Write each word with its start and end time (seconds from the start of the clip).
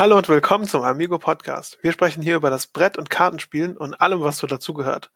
Hallo 0.00 0.16
und 0.16 0.30
willkommen 0.30 0.66
zum 0.66 0.82
Amigo 0.82 1.18
Podcast. 1.18 1.76
Wir 1.82 1.92
sprechen 1.92 2.22
hier 2.22 2.36
über 2.36 2.48
das 2.48 2.66
Brett- 2.66 2.96
und 2.96 3.10
Kartenspielen 3.10 3.76
und 3.76 4.00
allem, 4.00 4.22
was 4.22 4.38
so 4.38 4.46
dazugehört. 4.46 5.12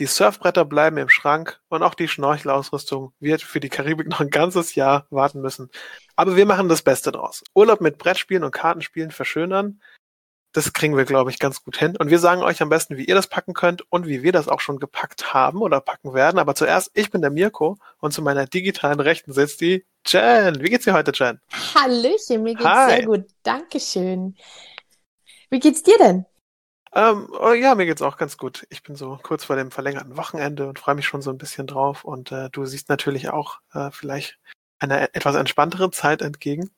Die 0.00 0.06
Surfbretter 0.06 0.64
bleiben 0.64 0.96
im 0.96 1.08
Schrank 1.08 1.60
und 1.68 1.84
auch 1.84 1.94
die 1.94 2.08
Schnorchelausrüstung 2.08 3.12
wird 3.20 3.42
für 3.42 3.60
die 3.60 3.68
Karibik 3.68 4.08
noch 4.08 4.18
ein 4.18 4.30
ganzes 4.30 4.74
Jahr 4.74 5.06
warten 5.10 5.42
müssen. 5.42 5.70
Aber 6.16 6.34
wir 6.34 6.44
machen 6.44 6.68
das 6.68 6.82
Beste 6.82 7.12
draus. 7.12 7.44
Urlaub 7.54 7.80
mit 7.80 7.98
Brettspielen 7.98 8.42
und 8.42 8.50
Kartenspielen 8.50 9.12
verschönern, 9.12 9.80
das 10.56 10.72
kriegen 10.72 10.96
wir, 10.96 11.04
glaube 11.04 11.30
ich, 11.30 11.38
ganz 11.38 11.62
gut 11.62 11.76
hin. 11.76 11.96
Und 11.96 12.10
wir 12.10 12.18
sagen 12.18 12.42
euch 12.42 12.62
am 12.62 12.68
besten, 12.68 12.96
wie 12.96 13.04
ihr 13.04 13.14
das 13.14 13.28
packen 13.28 13.54
könnt 13.54 13.84
und 13.92 14.08
wie 14.08 14.24
wir 14.24 14.32
das 14.32 14.48
auch 14.48 14.60
schon 14.60 14.80
gepackt 14.80 15.34
haben 15.34 15.60
oder 15.60 15.80
packen 15.80 16.14
werden. 16.14 16.40
Aber 16.40 16.56
zuerst, 16.56 16.90
ich 16.94 17.12
bin 17.12 17.20
der 17.20 17.30
Mirko 17.30 17.78
und 17.98 18.12
zu 18.12 18.22
meiner 18.22 18.46
digitalen 18.46 18.98
Rechten 18.98 19.32
sitzt 19.32 19.60
die 19.60 19.84
Jen. 20.06 20.62
Wie 20.62 20.68
geht's 20.68 20.84
dir 20.84 20.94
heute, 20.94 21.12
Jen? 21.14 21.40
Hallöchen, 21.74 22.42
mir 22.42 22.54
geht's 22.54 22.68
Hi. 22.68 22.90
sehr 22.90 23.06
gut. 23.06 23.26
Dankeschön. 23.42 24.36
Wie 25.50 25.60
geht's 25.60 25.82
dir 25.82 25.98
denn? 25.98 26.26
Ähm, 26.94 27.28
oh, 27.38 27.52
ja, 27.52 27.74
mir 27.74 27.86
geht's 27.86 28.02
auch 28.02 28.16
ganz 28.16 28.38
gut. 28.38 28.66
Ich 28.70 28.82
bin 28.82 28.96
so 28.96 29.18
kurz 29.22 29.44
vor 29.44 29.56
dem 29.56 29.70
verlängerten 29.70 30.16
Wochenende 30.16 30.66
und 30.68 30.78
freue 30.78 30.94
mich 30.94 31.06
schon 31.06 31.22
so 31.22 31.30
ein 31.30 31.38
bisschen 31.38 31.66
drauf. 31.66 32.04
Und 32.04 32.32
äh, 32.32 32.48
du 32.50 32.64
siehst 32.64 32.88
natürlich 32.88 33.28
auch 33.28 33.58
äh, 33.74 33.90
vielleicht 33.90 34.38
einer 34.78 35.02
etwas 35.14 35.36
entspannteren 35.36 35.92
Zeit 35.92 36.22
entgegen. 36.22 36.70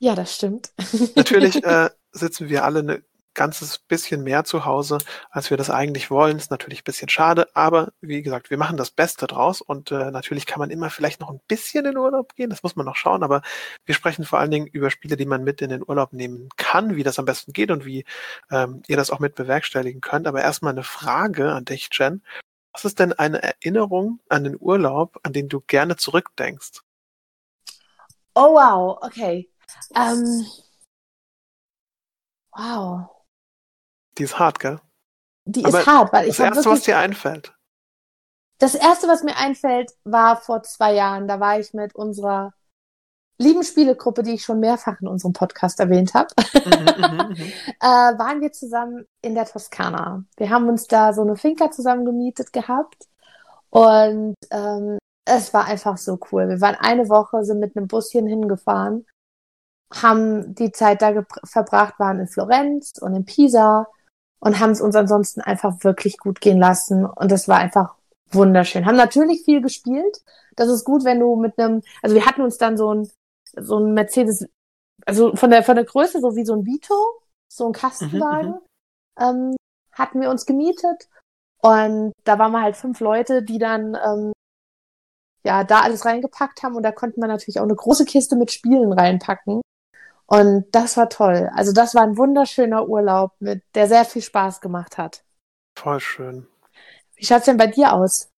Ja, 0.00 0.14
das 0.14 0.34
stimmt. 0.34 0.70
Natürlich 1.16 1.64
äh, 1.64 1.90
sitzen 2.12 2.48
wir 2.48 2.64
alle 2.64 2.80
eine 2.80 3.02
ganzes 3.34 3.78
bisschen 3.78 4.22
mehr 4.22 4.44
zu 4.44 4.64
Hause, 4.64 4.98
als 5.30 5.50
wir 5.50 5.56
das 5.56 5.70
eigentlich 5.70 6.10
wollen. 6.10 6.36
Ist 6.36 6.50
natürlich 6.50 6.80
ein 6.80 6.84
bisschen 6.84 7.08
schade, 7.08 7.48
aber 7.54 7.92
wie 8.00 8.22
gesagt, 8.22 8.50
wir 8.50 8.58
machen 8.58 8.76
das 8.76 8.90
Beste 8.90 9.26
draus 9.26 9.60
und 9.60 9.90
äh, 9.90 10.10
natürlich 10.10 10.46
kann 10.46 10.60
man 10.60 10.70
immer 10.70 10.90
vielleicht 10.90 11.20
noch 11.20 11.30
ein 11.30 11.40
bisschen 11.48 11.84
in 11.84 11.96
Urlaub 11.96 12.34
gehen, 12.34 12.50
das 12.50 12.62
muss 12.62 12.76
man 12.76 12.86
noch 12.86 12.96
schauen, 12.96 13.22
aber 13.22 13.42
wir 13.84 13.94
sprechen 13.94 14.24
vor 14.24 14.38
allen 14.38 14.50
Dingen 14.50 14.66
über 14.66 14.90
Spiele, 14.90 15.16
die 15.16 15.26
man 15.26 15.44
mit 15.44 15.60
in 15.62 15.70
den 15.70 15.82
Urlaub 15.86 16.12
nehmen 16.12 16.48
kann, 16.56 16.96
wie 16.96 17.02
das 17.02 17.18
am 17.18 17.24
besten 17.24 17.52
geht 17.52 17.70
und 17.70 17.84
wie 17.84 18.04
ähm, 18.50 18.82
ihr 18.86 18.96
das 18.96 19.10
auch 19.10 19.18
mit 19.18 19.34
bewerkstelligen 19.34 20.00
könnt. 20.00 20.26
Aber 20.26 20.42
erstmal 20.42 20.72
eine 20.72 20.84
Frage 20.84 21.52
an 21.52 21.64
dich, 21.64 21.88
Jen. 21.92 22.22
Was 22.72 22.84
ist 22.84 22.98
denn 22.98 23.12
eine 23.12 23.42
Erinnerung 23.42 24.20
an 24.28 24.44
den 24.44 24.56
Urlaub, 24.58 25.18
an 25.22 25.32
den 25.32 25.48
du 25.48 25.60
gerne 25.60 25.96
zurückdenkst? 25.96 26.82
Oh 28.34 28.54
wow, 28.54 28.98
okay. 29.00 29.48
Um, 29.94 30.44
wow. 32.52 33.13
Die 34.18 34.24
ist 34.24 34.38
hart, 34.38 34.60
gell? 34.60 34.80
Die 35.44 35.64
Aber 35.64 35.80
ist 35.80 35.86
hart, 35.86 36.12
weil 36.12 36.28
ich. 36.28 36.36
Das 36.36 36.46
Erste, 36.46 36.56
wirklich, 36.56 36.72
was 36.72 36.82
dir 36.82 36.98
einfällt. 36.98 37.54
Das 38.58 38.74
Erste, 38.74 39.08
was 39.08 39.22
mir 39.22 39.36
einfällt, 39.36 39.92
war 40.04 40.36
vor 40.36 40.62
zwei 40.62 40.94
Jahren. 40.94 41.28
Da 41.28 41.40
war 41.40 41.58
ich 41.58 41.74
mit 41.74 41.94
unserer 41.94 42.54
lieben 43.38 43.64
Spielegruppe, 43.64 44.22
die 44.22 44.34
ich 44.34 44.44
schon 44.44 44.60
mehrfach 44.60 45.00
in 45.00 45.08
unserem 45.08 45.32
Podcast 45.32 45.80
erwähnt 45.80 46.14
habe, 46.14 46.28
mhm, 46.54 46.70
mhm, 46.70 47.28
mhm. 47.30 47.52
äh, 47.80 48.18
waren 48.18 48.40
wir 48.40 48.52
zusammen 48.52 49.06
in 49.22 49.34
der 49.34 49.46
Toskana. 49.46 50.24
Wir 50.36 50.50
haben 50.50 50.68
uns 50.68 50.86
da 50.86 51.12
so 51.12 51.22
eine 51.22 51.36
Finca 51.36 51.70
zusammen 51.70 52.04
gemietet 52.04 52.52
gehabt 52.52 53.08
und 53.70 54.36
ähm, 54.50 54.98
es 55.24 55.52
war 55.54 55.64
einfach 55.66 55.98
so 55.98 56.18
cool. 56.30 56.48
Wir 56.48 56.60
waren 56.60 56.76
eine 56.76 57.08
Woche, 57.08 57.44
sind 57.44 57.60
mit 57.60 57.76
einem 57.76 57.88
Buschen 57.88 58.26
hingefahren, 58.26 59.06
haben 59.92 60.54
die 60.54 60.70
Zeit 60.70 61.02
da 61.02 61.24
verbracht, 61.44 61.98
waren 61.98 62.20
in 62.20 62.28
Florenz 62.28 62.92
und 63.00 63.14
in 63.14 63.24
Pisa 63.24 63.86
und 64.44 64.60
haben 64.60 64.70
es 64.72 64.82
uns 64.82 64.94
ansonsten 64.94 65.40
einfach 65.40 65.82
wirklich 65.84 66.18
gut 66.18 66.40
gehen 66.40 66.58
lassen. 66.58 67.06
Und 67.06 67.32
das 67.32 67.48
war 67.48 67.58
einfach 67.58 67.94
wunderschön. 68.30 68.84
Haben 68.84 68.96
natürlich 68.96 69.42
viel 69.42 69.62
gespielt. 69.62 70.22
Das 70.54 70.68
ist 70.68 70.84
gut, 70.84 71.02
wenn 71.04 71.18
du 71.18 71.34
mit 71.36 71.58
einem, 71.58 71.82
also 72.02 72.14
wir 72.14 72.26
hatten 72.26 72.42
uns 72.42 72.58
dann 72.58 72.76
so 72.76 72.94
ein, 72.94 73.10
so 73.56 73.78
ein 73.78 73.94
Mercedes, 73.94 74.46
also 75.06 75.34
von 75.34 75.50
der, 75.50 75.62
von 75.62 75.76
der 75.76 75.86
Größe 75.86 76.20
so 76.20 76.36
wie 76.36 76.44
so 76.44 76.54
ein 76.54 76.66
Vito, 76.66 76.94
so 77.48 77.66
ein 77.66 77.72
Kastenwagen, 77.72 78.60
mhm, 79.18 79.26
mhm, 79.26 79.50
ähm, 79.50 79.56
hatten 79.92 80.20
wir 80.20 80.28
uns 80.28 80.44
gemietet. 80.44 81.08
Und 81.62 82.12
da 82.24 82.38
waren 82.38 82.52
wir 82.52 82.60
halt 82.60 82.76
fünf 82.76 83.00
Leute, 83.00 83.42
die 83.42 83.58
dann, 83.58 83.96
ähm, 84.04 84.32
ja, 85.42 85.64
da 85.64 85.80
alles 85.80 86.04
reingepackt 86.04 86.62
haben. 86.62 86.76
Und 86.76 86.82
da 86.82 86.92
konnte 86.92 87.18
man 87.18 87.30
natürlich 87.30 87.60
auch 87.60 87.64
eine 87.64 87.76
große 87.76 88.04
Kiste 88.04 88.36
mit 88.36 88.52
Spielen 88.52 88.92
reinpacken. 88.92 89.62
Und 90.26 90.66
das 90.72 90.96
war 90.96 91.08
toll. 91.08 91.50
Also 91.54 91.72
das 91.72 91.94
war 91.94 92.02
ein 92.02 92.16
wunderschöner 92.16 92.88
Urlaub, 92.88 93.32
mit, 93.40 93.62
der 93.74 93.88
sehr 93.88 94.04
viel 94.04 94.22
Spaß 94.22 94.60
gemacht 94.60 94.98
hat. 94.98 95.22
Voll 95.76 96.00
schön. 96.00 96.46
Wie 97.16 97.24
schaut's 97.24 97.44
denn 97.44 97.56
bei 97.56 97.66
dir 97.66 97.92
aus? 97.92 98.30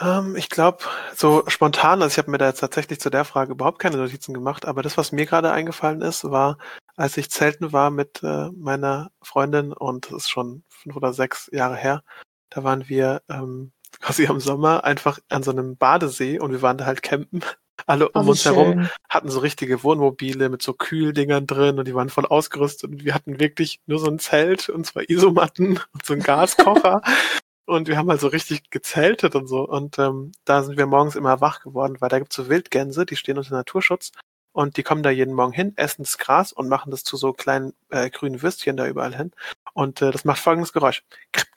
Ähm, 0.00 0.36
ich 0.36 0.48
glaube, 0.48 0.84
so 1.14 1.44
spontan, 1.48 2.02
also 2.02 2.12
ich 2.12 2.18
habe 2.18 2.30
mir 2.30 2.38
da 2.38 2.46
jetzt 2.46 2.60
tatsächlich 2.60 3.00
zu 3.00 3.10
der 3.10 3.24
Frage 3.24 3.52
überhaupt 3.52 3.80
keine 3.80 3.96
Notizen 3.96 4.32
gemacht, 4.32 4.64
aber 4.64 4.82
das, 4.82 4.96
was 4.96 5.12
mir 5.12 5.26
gerade 5.26 5.50
eingefallen 5.50 6.02
ist, 6.02 6.24
war, 6.24 6.58
als 6.96 7.16
ich 7.16 7.30
zelten 7.30 7.72
war 7.72 7.90
mit 7.90 8.22
äh, 8.22 8.50
meiner 8.50 9.10
Freundin 9.22 9.72
und 9.72 10.06
das 10.06 10.24
ist 10.24 10.30
schon 10.30 10.64
fünf 10.68 10.96
oder 10.96 11.12
sechs 11.12 11.48
Jahre 11.52 11.76
her, 11.76 12.02
da 12.50 12.64
waren 12.64 12.88
wir 12.88 13.22
ähm, 13.28 13.72
quasi 14.00 14.26
am 14.28 14.40
Sommer 14.40 14.84
einfach 14.84 15.18
an 15.28 15.42
so 15.42 15.50
einem 15.50 15.76
Badesee 15.76 16.38
und 16.38 16.52
wir 16.52 16.62
waren 16.62 16.78
da 16.78 16.86
halt 16.86 17.02
campen 17.02 17.42
alle 17.88 18.08
um 18.10 18.26
oh, 18.26 18.30
uns 18.30 18.42
schön. 18.42 18.54
herum 18.54 18.88
hatten 19.08 19.30
so 19.30 19.40
richtige 19.40 19.82
Wohnmobile 19.82 20.48
mit 20.48 20.62
so 20.62 20.74
Kühldingern 20.74 21.46
drin 21.46 21.78
und 21.78 21.88
die 21.88 21.94
waren 21.94 22.10
voll 22.10 22.26
ausgerüstet 22.26 22.90
und 22.90 23.04
wir 23.04 23.14
hatten 23.14 23.40
wirklich 23.40 23.80
nur 23.86 23.98
so 23.98 24.08
ein 24.08 24.18
Zelt 24.18 24.68
und 24.68 24.86
zwei 24.86 25.04
Isomatten 25.08 25.80
und 25.92 26.04
so 26.04 26.14
ein 26.14 26.20
Gaskocher 26.20 27.02
und 27.66 27.88
wir 27.88 27.96
haben 27.96 28.10
halt 28.10 28.20
so 28.20 28.28
richtig 28.28 28.70
gezeltet 28.70 29.34
und 29.34 29.46
so 29.46 29.66
und 29.66 29.98
ähm, 29.98 30.32
da 30.44 30.62
sind 30.62 30.76
wir 30.76 30.86
morgens 30.86 31.16
immer 31.16 31.40
wach 31.40 31.60
geworden, 31.60 31.96
weil 32.00 32.08
da 32.08 32.18
gibt's 32.18 32.36
so 32.36 32.48
Wildgänse, 32.48 33.06
die 33.06 33.16
stehen 33.16 33.38
unter 33.38 33.54
Naturschutz 33.54 34.12
und 34.52 34.76
die 34.76 34.82
kommen 34.82 35.02
da 35.02 35.10
jeden 35.10 35.34
Morgen 35.34 35.52
hin, 35.52 35.72
essen 35.76 36.02
das 36.02 36.18
Gras 36.18 36.52
und 36.52 36.68
machen 36.68 36.90
das 36.90 37.04
zu 37.04 37.16
so 37.16 37.32
kleinen 37.32 37.74
äh, 37.90 38.10
grünen 38.10 38.42
Würstchen 38.42 38.76
da 38.76 38.86
überall 38.86 39.16
hin 39.16 39.32
und 39.72 40.02
äh, 40.02 40.10
das 40.10 40.24
macht 40.24 40.40
folgendes 40.40 40.72
Geräusch. 40.72 41.04
Kripp, 41.32 41.47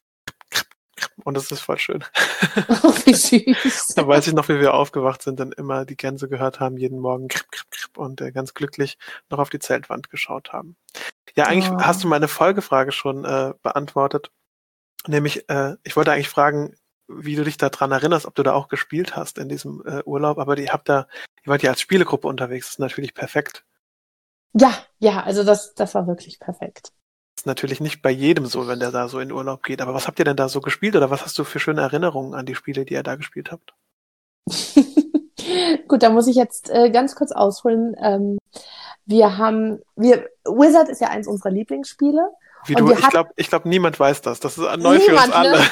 und 1.24 1.36
das 1.36 1.52
ist 1.52 1.62
voll 1.62 1.80
schön. 1.80 2.04
Oh, 2.84 2.94
wie 3.06 3.14
süß. 3.14 3.94
da 3.96 4.08
weiß 4.08 4.28
ich 4.28 4.34
noch, 4.34 4.50
wie 4.50 4.60
wir 4.60 4.74
aufgewacht 4.74 5.22
sind, 5.22 5.40
dann 5.40 5.52
immer 5.52 5.86
die 5.86 5.96
Gänse 5.96 6.28
gehört 6.28 6.60
haben, 6.60 6.78
jeden 6.78 7.00
Morgen 7.00 7.28
kripp, 7.28 7.52
kripp, 7.52 7.72
kripp 7.72 7.98
und 7.98 8.22
äh, 8.22 8.32
ganz 8.32 8.54
glücklich 8.54 8.98
noch 9.30 9.40
auf 9.40 9.50
die 9.50 9.60
Zeltwand 9.60 10.10
geschaut 10.10 10.52
haben. 10.52 10.76
Ja, 11.36 11.46
eigentlich 11.46 11.72
oh. 11.72 11.82
hast 11.82 12.04
du 12.04 12.08
meine 12.08 12.28
Folgefrage 12.28 12.92
schon 12.92 13.24
äh, 13.26 13.54
beantwortet. 13.62 14.32
Nämlich, 15.08 15.50
äh, 15.50 15.76
ich 15.84 15.96
wollte 15.96 16.12
eigentlich 16.12 16.30
fragen, 16.30 16.76
wie 17.08 17.36
du 17.36 17.44
dich 17.44 17.58
daran 17.58 17.92
erinnerst, 17.92 18.26
ob 18.26 18.36
du 18.36 18.44
da 18.44 18.54
auch 18.54 18.68
gespielt 18.68 19.16
hast 19.16 19.38
in 19.38 19.50
diesem 19.50 19.84
äh, 19.86 20.04
Urlaub, 20.04 20.38
aber 20.38 20.58
ihr 20.58 20.74
habt 20.74 20.90
da, 20.90 21.08
ihr 21.44 21.52
wart 21.52 21.64
ja 21.64 21.72
als 21.72 21.82
Spielegruppe 21.82 22.28
unterwegs, 22.28 22.68
das 22.68 22.74
ist 22.74 22.80
natürlich 22.80 23.14
perfekt. 23.14 23.66
Ja, 24.54 24.74
ja, 25.00 25.24
also 25.24 25.44
das, 25.44 25.74
das 25.76 25.96
war 25.96 26.08
wirklich 26.08 26.40
perfekt 26.40 26.92
ist 27.36 27.46
natürlich 27.46 27.82
nicht 27.82 28.02
bei 28.02 28.12
jedem 28.12 28.46
so, 28.46 28.68
wenn 28.68 28.80
der 28.80 28.92
da 28.92 29.08
so 29.08 29.20
in 29.20 29.32
Urlaub 29.32 29.64
geht. 29.64 29.82
Aber 29.82 29.94
was 29.94 30.08
habt 30.08 30.20
ihr 30.20 30.26
denn 30.26 30.36
da 30.36 30.50
so 30.50 30.62
gespielt 30.62 30.96
oder 30.96 31.10
was 31.10 31.24
hast 31.24 31.38
du 31.40 31.44
für 31.44 31.60
schöne 31.60 31.82
Erinnerungen 31.82 32.34
an 32.34 32.46
die 32.46 32.56
Spiele, 32.56 32.86
die 32.86 32.94
ihr 32.94 33.04
da 33.04 33.16
gespielt 33.16 33.52
habt? 33.52 33.74
Gut, 35.88 36.04
da 36.04 36.10
muss 36.10 36.28
ich 36.28 36.36
jetzt 36.36 36.70
äh, 36.70 36.90
ganz 36.92 37.16
kurz 37.16 37.32
ausholen. 37.32 37.96
Ähm, 38.02 38.38
wir 39.06 39.38
haben, 39.38 39.80
wir, 39.96 40.30
Wizard 40.46 40.90
ist 40.90 41.02
ja 41.02 41.10
eins 41.10 41.28
unserer 41.28 41.52
Lieblingsspiele. 41.52 42.32
Wie 42.66 42.76
du, 42.76 42.92
ich 42.92 43.10
glaube, 43.10 43.32
ich 43.36 43.50
glaub, 43.50 43.66
niemand 43.66 44.00
weiß 44.00 44.22
das. 44.22 44.40
Das 44.40 44.58
ist 44.58 44.64
neu 44.78 44.98
niemand, 44.98 45.02
für 45.02 45.16
uns 45.16 45.32
alle. 45.32 45.60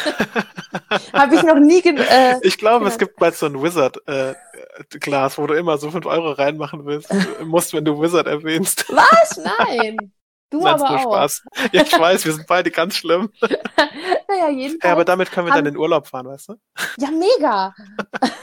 Ne? 0.72 1.00
Habe 1.14 1.36
ich 1.36 1.44
noch 1.44 1.60
nie. 1.60 1.82
Äh, 1.82 2.36
ich 2.42 2.58
glaube, 2.58 2.88
es 2.88 2.98
gibt 2.98 3.18
bald 3.18 3.36
so 3.36 3.48
ein 3.48 3.62
Wizard-Glas, 3.62 5.34
äh, 5.34 5.38
wo 5.38 5.48
du 5.48 5.56
immer 5.56 5.78
so 5.78 5.90
fünf 5.90 6.06
Euro 6.06 6.32
reinmachen 6.32 6.86
willst, 6.86 7.12
musst, 7.44 7.74
wenn 7.74 7.86
du 7.86 8.00
Wizard 8.00 8.28
erwähnst. 8.28 8.86
Was? 8.90 9.38
Nein. 9.38 10.12
Du 10.50 10.66
aber 10.66 10.90
nur 10.90 11.00
auch. 11.00 11.14
Spaß. 11.14 11.44
Ja, 11.72 11.84
ich 11.84 12.00
weiß, 12.00 12.26
wir 12.26 12.34
sind 12.34 12.48
beide 12.48 12.72
ganz 12.72 12.96
schlimm. 12.96 13.32
naja, 13.42 14.50
jedenfalls. 14.50 14.84
Ja, 14.84 14.92
aber 14.92 15.06
damit 15.06 15.32
können 15.32 15.48
wir 15.48 15.54
dann 15.54 15.66
in 15.66 15.78
Urlaub 15.78 16.08
fahren, 16.08 16.28
weißt 16.28 16.50
du? 16.50 16.56
Ja, 16.98 17.10
mega. 17.12 17.74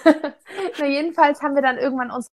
Na, 0.79 0.87
jedenfalls 0.87 1.43
haben 1.43 1.55
wir 1.55 1.63
dann 1.63 1.79
irgendwann 1.79 2.11
uns 2.11 2.29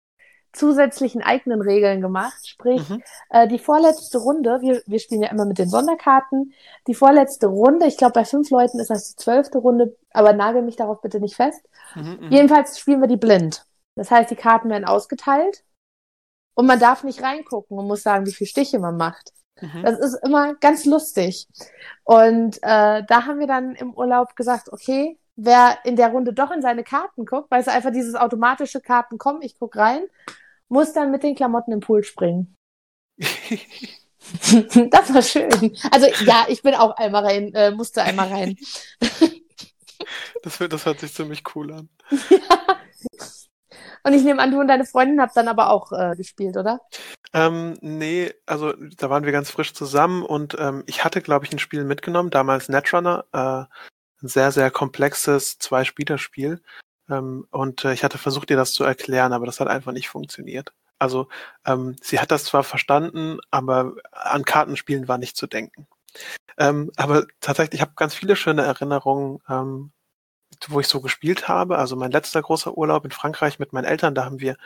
zusätzlichen 0.52 1.22
eigenen 1.22 1.62
Regeln 1.62 2.00
gemacht. 2.00 2.46
Sprich, 2.46 2.86
mhm. 2.88 3.02
äh, 3.30 3.48
die 3.48 3.58
vorletzte 3.58 4.18
Runde, 4.18 4.60
wir, 4.60 4.82
wir 4.86 4.98
spielen 4.98 5.22
ja 5.22 5.30
immer 5.30 5.46
mit 5.46 5.58
den 5.58 5.70
Sonderkarten, 5.70 6.52
die 6.86 6.94
vorletzte 6.94 7.46
Runde, 7.46 7.86
ich 7.86 7.96
glaube 7.96 8.12
bei 8.12 8.25
fünf 8.25 8.50
Leuten 8.50 8.78
ist 8.78 8.90
das 8.90 9.10
die 9.10 9.16
zwölfte 9.16 9.58
Runde, 9.58 9.96
aber 10.10 10.34
nagel 10.34 10.62
mich 10.62 10.76
darauf 10.76 11.00
bitte 11.00 11.20
nicht 11.20 11.36
fest. 11.36 11.60
Mhm, 11.94 12.18
mhm. 12.20 12.30
Jedenfalls 12.30 12.78
spielen 12.78 13.00
wir 13.00 13.08
die 13.08 13.16
blind. 13.16 13.64
Das 13.94 14.10
heißt, 14.10 14.30
die 14.30 14.36
Karten 14.36 14.68
werden 14.70 14.84
ausgeteilt 14.84 15.64
und 16.54 16.66
man 16.66 16.78
darf 16.80 17.02
nicht 17.04 17.22
reingucken 17.22 17.78
und 17.78 17.86
muss 17.86 18.02
sagen, 18.02 18.26
wie 18.26 18.32
viele 18.32 18.48
Stiche 18.48 18.78
man 18.78 18.96
macht. 18.96 19.32
Mhm. 19.60 19.82
Das 19.82 19.99
ist 19.99 20.14
immer 20.25 20.54
ganz 20.54 20.84
lustig. 20.84 21.46
Und 22.04 22.56
äh, 22.62 23.02
da 23.04 23.26
haben 23.26 23.38
wir 23.38 23.46
dann 23.46 23.75
im 23.75 23.94
Urlaub 23.94 24.34
gesagt, 24.37 24.72
okay, 24.72 25.19
wer 25.37 25.78
in 25.84 25.96
der 25.96 26.08
Runde 26.08 26.32
doch 26.32 26.50
in 26.50 26.62
seine 26.62 26.84
Karten 26.84 27.25
guckt, 27.25 27.50
weil 27.50 27.60
es 27.60 27.69
einfach 27.69 27.93
dieses 27.93 28.14
automatische 28.14 28.81
Karten 28.81 29.19
kommen, 29.19 29.43
ich 29.43 29.58
guck 29.58 29.76
rein, 29.76 30.02
muss 30.69 30.93
dann 30.93 31.10
mit 31.10 31.22
den 31.22 31.34
Klamotten 31.34 31.72
im 31.72 31.81
Pool 31.81 32.04
springen. 32.04 32.56
das 33.19 35.14
war 35.14 35.22
schön. 35.22 35.76
Also 35.90 36.06
ja, 36.25 36.46
ich 36.49 36.62
bin 36.62 36.75
auch 36.75 36.96
einmal 36.96 37.25
rein, 37.25 37.54
äh, 37.54 37.70
musste 37.70 38.02
einmal 38.02 38.28
rein. 38.28 38.56
das, 40.43 40.58
das 40.58 40.87
hört 40.87 41.00
sich 41.00 41.12
ziemlich 41.14 41.43
cool 41.54 41.72
an. 41.72 41.88
ja. 42.31 42.38
Und 44.04 44.14
ich 44.14 44.25
nehme 44.25 44.43
an, 44.43 44.50
du 44.50 44.60
und 44.60 44.69
deine 44.69 44.84
Freundin 44.84 45.20
habt 45.20 45.37
dann 45.37 45.49
aber 45.49 45.70
auch 45.70 45.93
äh, 45.93 46.14
gespielt, 46.16 46.56
oder? 46.56 46.81
Ähm, 47.32 47.78
nee, 47.81 48.32
also 48.46 48.72
da 48.72 49.10
waren 49.10 49.25
wir 49.25 49.32
ganz 49.32 49.50
frisch 49.50 49.72
zusammen 49.72 50.22
und 50.22 50.56
ähm, 50.58 50.82
ich 50.87 51.04
hatte, 51.04 51.22
glaube 51.22 51.46
ich, 51.46 51.52
ein 51.52 51.58
Spiel 51.58 51.84
mitgenommen, 51.84 52.31
damals 52.31 52.69
Netrunner, 52.69 53.25
äh, 53.32 53.64
ein 54.22 54.28
sehr, 54.28 54.52
sehr 54.52 54.70
komplexes 54.70 55.58
Zwei-Spieler-Spiel. 55.58 56.62
Ähm, 57.08 57.46
und 57.50 57.84
äh, 57.84 57.93
ich 57.93 58.04
hatte 58.04 58.19
versucht, 58.19 58.50
ihr 58.50 58.56
das 58.56 58.72
zu 58.72 58.84
erklären, 58.84 59.32
aber 59.32 59.46
das 59.46 59.60
hat 59.60 59.69
einfach 59.69 59.93
nicht 59.93 60.08
funktioniert. 60.08 60.72
Also 60.99 61.28
ähm, 61.66 61.96
sie 62.00 62.20
hat 62.20 62.31
das 62.31 62.44
zwar 62.44 62.62
verstanden, 62.64 63.38
aber 63.50 63.94
an 64.12 64.44
Kartenspielen 64.44 65.08
war 65.08 65.19
nicht 65.19 65.37
zu 65.37 65.46
denken. 65.46 65.88
Ähm, 66.58 66.93
aber 66.96 67.26
tatsächlich, 67.40 67.75
ich 67.75 67.81
habe 67.81 67.93
ganz 67.96 68.14
viele 68.14 68.37
schöne 68.37 68.62
Erinnerungen, 68.62 69.40
ähm, 69.49 69.93
wo 70.69 70.81
ich 70.81 70.88
so 70.88 71.00
gespielt 71.00 71.49
habe. 71.49 71.78
Also 71.78 71.96
mein 71.96 72.10
letzter 72.10 72.43
großer 72.43 72.76
Urlaub 72.76 73.04
in 73.04 73.10
Frankreich 73.10 73.58
mit 73.58 73.72
meinen 73.72 73.84
Eltern, 73.84 74.14
da 74.14 74.25
haben 74.25 74.40
wir 74.40 74.56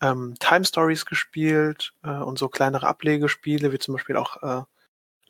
ähm, 0.00 0.34
Time 0.38 0.64
Stories 0.64 1.06
gespielt 1.06 1.92
äh, 2.02 2.10
und 2.10 2.38
so 2.38 2.48
kleinere 2.48 2.86
Ablegespiele, 2.86 3.72
wie 3.72 3.78
zum 3.78 3.94
Beispiel 3.94 4.16
auch 4.16 4.42
äh, 4.42 4.62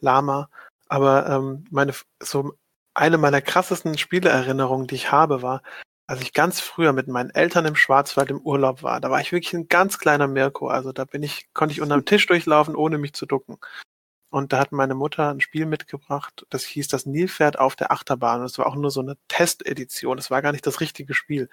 Lama. 0.00 0.48
Aber 0.88 1.28
ähm, 1.28 1.64
meine 1.70 1.92
so 2.20 2.54
eine 2.94 3.18
meiner 3.18 3.42
krassesten 3.42 3.98
Spieleerinnerungen, 3.98 4.86
die 4.86 4.94
ich 4.94 5.12
habe, 5.12 5.42
war, 5.42 5.62
als 6.06 6.22
ich 6.22 6.32
ganz 6.32 6.60
früher 6.60 6.92
mit 6.92 7.08
meinen 7.08 7.30
Eltern 7.30 7.66
im 7.66 7.76
Schwarzwald 7.76 8.30
im 8.30 8.40
Urlaub 8.40 8.82
war, 8.82 9.00
da 9.00 9.10
war 9.10 9.20
ich 9.20 9.32
wirklich 9.32 9.54
ein 9.54 9.68
ganz 9.68 9.98
kleiner 9.98 10.28
Mirko. 10.28 10.68
Also 10.68 10.92
da 10.92 11.04
bin 11.04 11.22
ich, 11.22 11.48
konnte 11.52 11.72
ich 11.72 11.80
unterm 11.80 12.04
Tisch 12.04 12.26
durchlaufen, 12.26 12.76
ohne 12.76 12.98
mich 12.98 13.12
zu 13.12 13.26
ducken. 13.26 13.58
Und 14.36 14.52
da 14.52 14.58
hat 14.58 14.70
meine 14.70 14.94
Mutter 14.94 15.30
ein 15.30 15.40
Spiel 15.40 15.64
mitgebracht, 15.64 16.44
das 16.50 16.62
hieß 16.62 16.88
das 16.88 17.06
Nilpferd 17.06 17.58
auf 17.58 17.74
der 17.74 17.90
Achterbahn. 17.90 18.40
Und 18.40 18.44
es 18.44 18.58
war 18.58 18.66
auch 18.66 18.74
nur 18.74 18.90
so 18.90 19.00
eine 19.00 19.16
Testedition. 19.28 20.18
Es 20.18 20.30
war 20.30 20.42
gar 20.42 20.52
nicht 20.52 20.66
das 20.66 20.80
richtige 20.82 21.14
Spiel. 21.14 21.48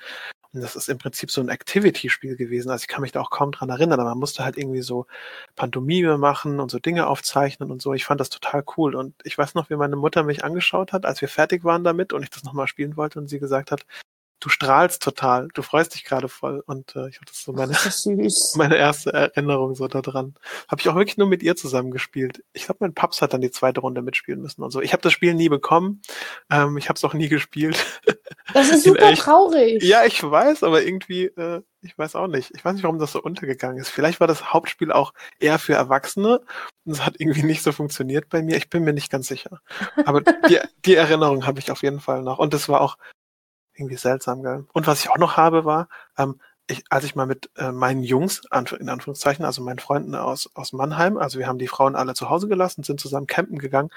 Und 0.51 0.59
das 0.61 0.75
ist 0.75 0.89
im 0.89 0.97
Prinzip 0.97 1.31
so 1.31 1.39
ein 1.39 1.47
Activity-Spiel 1.47 2.35
gewesen. 2.35 2.69
Also 2.69 2.83
ich 2.83 2.89
kann 2.89 3.01
mich 3.01 3.13
da 3.13 3.21
auch 3.21 3.29
kaum 3.29 3.53
dran 3.53 3.69
erinnern, 3.69 4.01
aber 4.01 4.09
man 4.09 4.19
musste 4.19 4.43
halt 4.43 4.57
irgendwie 4.57 4.81
so 4.81 5.05
Pantomime 5.55 6.17
machen 6.17 6.59
und 6.59 6.71
so 6.71 6.77
Dinge 6.77 7.07
aufzeichnen 7.07 7.71
und 7.71 7.81
so. 7.81 7.93
Ich 7.93 8.03
fand 8.03 8.19
das 8.19 8.29
total 8.29 8.65
cool. 8.75 8.95
Und 8.95 9.15
ich 9.23 9.37
weiß 9.37 9.55
noch, 9.55 9.69
wie 9.69 9.77
meine 9.77 9.95
Mutter 9.95 10.23
mich 10.23 10.43
angeschaut 10.43 10.91
hat, 10.91 11.05
als 11.05 11.21
wir 11.21 11.29
fertig 11.29 11.63
waren 11.63 11.85
damit 11.85 12.11
und 12.11 12.21
ich 12.21 12.31
das 12.31 12.43
nochmal 12.43 12.67
spielen 12.67 12.97
wollte 12.97 13.17
und 13.17 13.29
sie 13.29 13.39
gesagt 13.39 13.71
hat, 13.71 13.85
du 14.43 14.49
strahlst 14.49 15.01
total, 15.01 15.47
du 15.53 15.61
freust 15.61 15.95
dich 15.95 16.03
gerade 16.03 16.27
voll. 16.27 16.63
Und 16.65 16.95
äh, 16.95 17.07
ich 17.09 17.15
habe 17.15 17.25
das 17.25 17.43
so 17.43 17.53
meine, 17.53 17.71
das 17.71 18.05
meine 18.55 18.75
erste 18.75 19.13
Erinnerung 19.13 19.75
so 19.75 19.87
daran. 19.87 20.35
Habe 20.67 20.81
ich 20.81 20.89
auch 20.89 20.95
wirklich 20.95 21.17
nur 21.17 21.27
mit 21.27 21.41
ihr 21.43 21.55
zusammen 21.55 21.91
gespielt. 21.91 22.43
Ich 22.53 22.65
glaube, 22.65 22.79
mein 22.81 22.93
Paps 22.93 23.21
hat 23.21 23.33
dann 23.33 23.41
die 23.41 23.51
zweite 23.51 23.81
Runde 23.81 24.01
mitspielen 24.01 24.41
müssen 24.41 24.63
und 24.63 24.71
so. 24.71 24.81
Ich 24.81 24.91
habe 24.91 25.01
das 25.01 25.13
Spiel 25.13 25.33
nie 25.33 25.49
bekommen. 25.49 26.01
Ähm, 26.51 26.77
ich 26.77 26.89
habe 26.89 26.97
es 26.97 27.03
auch 27.05 27.13
nie 27.13 27.29
gespielt. 27.29 27.77
Das 28.53 28.69
ist 28.71 28.83
super 28.83 29.09
echt. 29.09 29.21
traurig. 29.21 29.81
Ja, 29.83 30.03
ich 30.03 30.21
weiß, 30.21 30.63
aber 30.63 30.83
irgendwie, 30.83 31.25
äh, 31.25 31.61
ich 31.81 31.97
weiß 31.97 32.15
auch 32.15 32.27
nicht. 32.27 32.51
Ich 32.55 32.63
weiß 32.63 32.73
nicht, 32.73 32.83
warum 32.83 32.99
das 32.99 33.13
so 33.13 33.21
untergegangen 33.21 33.77
ist. 33.77 33.89
Vielleicht 33.89 34.19
war 34.19 34.27
das 34.27 34.53
Hauptspiel 34.53 34.91
auch 34.91 35.13
eher 35.39 35.59
für 35.59 35.73
Erwachsene 35.73 36.41
und 36.85 36.91
es 36.91 37.05
hat 37.05 37.15
irgendwie 37.19 37.43
nicht 37.43 37.63
so 37.63 37.71
funktioniert 37.71 38.29
bei 38.29 38.41
mir. 38.41 38.57
Ich 38.57 38.69
bin 38.69 38.83
mir 38.83 38.93
nicht 38.93 39.09
ganz 39.09 39.27
sicher. 39.27 39.61
Aber 40.05 40.21
die, 40.21 40.59
die 40.85 40.95
Erinnerung 40.95 41.45
habe 41.45 41.59
ich 41.59 41.71
auf 41.71 41.83
jeden 41.83 41.99
Fall 41.99 42.21
noch. 42.21 42.39
Und 42.39 42.53
es 42.53 42.67
war 42.67 42.81
auch 42.81 42.97
irgendwie 43.75 43.97
seltsam, 43.97 44.43
gell? 44.43 44.65
Und 44.73 44.87
was 44.87 45.01
ich 45.01 45.09
auch 45.09 45.17
noch 45.17 45.37
habe, 45.37 45.65
war, 45.65 45.87
ähm, 46.17 46.39
ich, 46.67 46.83
als 46.89 47.03
ich 47.03 47.15
mal 47.15 47.25
mit 47.25 47.49
äh, 47.57 47.71
meinen 47.71 48.03
Jungs, 48.03 48.41
in 48.79 48.89
Anführungszeichen, 48.89 49.43
also 49.43 49.61
meinen 49.61 49.79
Freunden 49.79 50.15
aus, 50.15 50.49
aus 50.53 50.71
Mannheim, 50.71 51.17
also 51.17 51.39
wir 51.39 51.47
haben 51.47 51.59
die 51.59 51.67
Frauen 51.67 51.95
alle 51.95 52.13
zu 52.13 52.29
Hause 52.29 52.47
gelassen, 52.47 52.83
sind 52.83 53.01
zusammen 53.01 53.27
campen 53.27 53.59
gegangen 53.59 53.89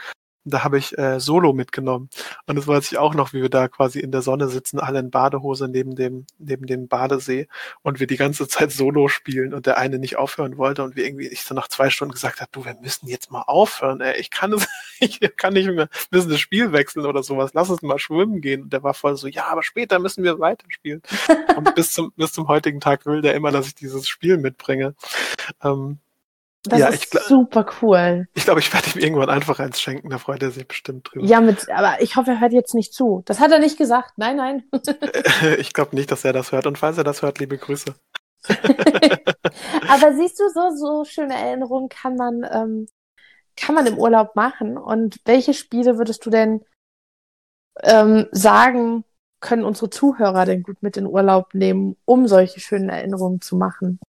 da 0.47 0.65
habe 0.65 0.79
ich 0.79 0.97
äh, 0.97 1.21
Solo 1.21 1.53
mitgenommen. 1.53 2.09
Und 2.47 2.57
das 2.57 2.67
weiß 2.67 2.93
ich 2.93 2.99
auch 2.99 3.15
noch, 3.15 3.33
wie 3.33 3.43
wir 3.43 3.51
da 3.51 3.69
quasi 3.69 4.01
in 4.01 4.13
der 4.13 4.23
Sonne 4.23 4.49
sitzen, 4.49 4.79
alle 4.79 5.01
in 5.01 5.11
Badehose 5.11 5.69
neben 5.69 5.97
dem, 5.97 6.27
neben 6.39 6.67
dem 6.67 6.89
Badesee 6.89 7.49
und 7.83 8.01
wir 8.01 8.07
die 8.07 8.17
ganze 8.17 8.47
Zeit 8.49 8.71
Solo 8.73 9.09
spielen 9.09 9.53
und 9.53 9.67
der 9.67 9.79
eine 9.79 9.99
nicht 9.99 10.17
aufhören 10.17 10.57
wollte 10.57 10.85
und 10.85 10.97
wir 10.97 11.05
irgendwie, 11.05 11.27
ich 11.27 11.43
so 11.43 11.55
nach 11.55 11.69
zwei 11.69 11.91
Stunden 11.91 12.15
gesagt 12.15 12.41
habe, 12.41 12.51
du, 12.53 12.65
wir 12.65 12.77
müssen 12.81 13.09
jetzt 13.09 13.31
mal 13.31 13.43
aufhören, 13.43 14.01
ey, 14.01 14.19
ich 14.21 14.31
kann 14.31 14.53
es, 14.53 14.67
ich 15.01 15.21
kann 15.37 15.55
nicht 15.55 15.69
mehr, 15.69 15.89
müssen 16.11 16.31
das 16.31 16.41
Spiel 16.41 16.73
wechseln 16.73 17.07
oder 17.07 17.23
sowas, 17.23 17.51
lass 17.55 17.71
uns 17.71 17.83
mal 17.83 17.99
schwimmen 17.99 18.41
gehen. 18.41 18.63
Und 18.63 18.73
der 18.73 18.83
war 18.83 18.95
voll 18.95 19.17
so, 19.17 19.27
ja, 19.27 19.47
aber 19.47 19.63
später 19.63 19.99
müssen 19.99 20.23
wir 20.23 20.39
weiterspielen. 20.39 21.03
und 21.57 21.75
bis 21.75 21.93
zum, 21.93 22.13
bis 22.17 22.33
zum 22.33 22.49
heutigen 22.49 22.81
Tag 22.81 23.07
will 23.07 23.21
der 23.21 23.35
immer, 23.35 23.51
dass 23.51 23.67
ich 23.67 23.75
dieses 23.75 24.09
Spiel 24.09 24.39
mitbringe. 24.39 24.95
Ähm, 25.63 25.99
das 26.69 26.81
ja, 26.81 26.89
ist 26.89 27.13
super 27.29 27.67
cool. 27.81 28.27
Ich 28.35 28.45
glaube, 28.45 28.61
ich 28.61 28.73
werde 28.73 28.91
ihm 28.95 29.01
irgendwann 29.01 29.31
einfach 29.31 29.59
eins 29.59 29.81
schenken, 29.81 30.11
da 30.11 30.19
freut 30.19 30.43
er 30.43 30.51
sich 30.51 30.67
bestimmt 30.67 31.09
drüber. 31.11 31.27
Ja, 31.27 31.41
mit, 31.41 31.69
aber 31.71 32.01
ich 32.01 32.17
hoffe, 32.17 32.33
er 32.33 32.41
hört 32.41 32.53
jetzt 32.53 32.75
nicht 32.75 32.93
zu. 32.93 33.23
Das 33.27 33.41
hat 33.41 33.53
er 33.53 33.59
nicht 33.59 33.79
gesagt. 33.79 34.13
Nein, 34.17 34.37
nein. 34.37 34.65
ich 35.59 35.73
glaube 35.73 35.95
nicht, 35.97 36.11
dass 36.11 36.25
er 36.25 36.33
das 36.33 36.53
hört. 36.53 36.67
Und 36.67 36.79
falls 36.79 36.99
er 36.99 37.05
das 37.05 37.23
hört, 37.23 37.39
liebe 37.39 37.59
Grüße. 37.59 37.95
aber 38.49 40.15
siehst 40.15 40.39
du, 40.39 40.49
so, 40.49 40.71
so 40.77 41.05
schöne 41.05 41.35
Erinnerungen 41.35 41.89
kann 41.89 42.17
man, 42.17 42.47
ähm, 42.51 42.87
kann 43.57 43.75
man 43.75 43.87
im 43.87 43.99
Urlaub 43.99 44.37
machen. 44.37 44.77
Und 44.77 45.19
welche 45.25 45.55
Spiele 45.55 45.99
würdest 45.99 46.25
du 46.27 46.31
denn 46.31 46.65
ähm, 47.83 48.27
sagen, 48.33 49.05
können 49.41 49.65
unsere 49.65 49.91
Zuhörer 49.91 50.45
denn 50.45 50.63
gut 50.63 50.83
mit 50.83 50.97
in 50.97 51.07
Urlaub 51.07 51.55
nehmen, 51.55 51.97
um 52.05 52.27
solche 52.27 52.61
schönen 52.61 52.89
Erinnerungen 52.89 53.41
zu 53.41 53.57
machen? 53.57 54.01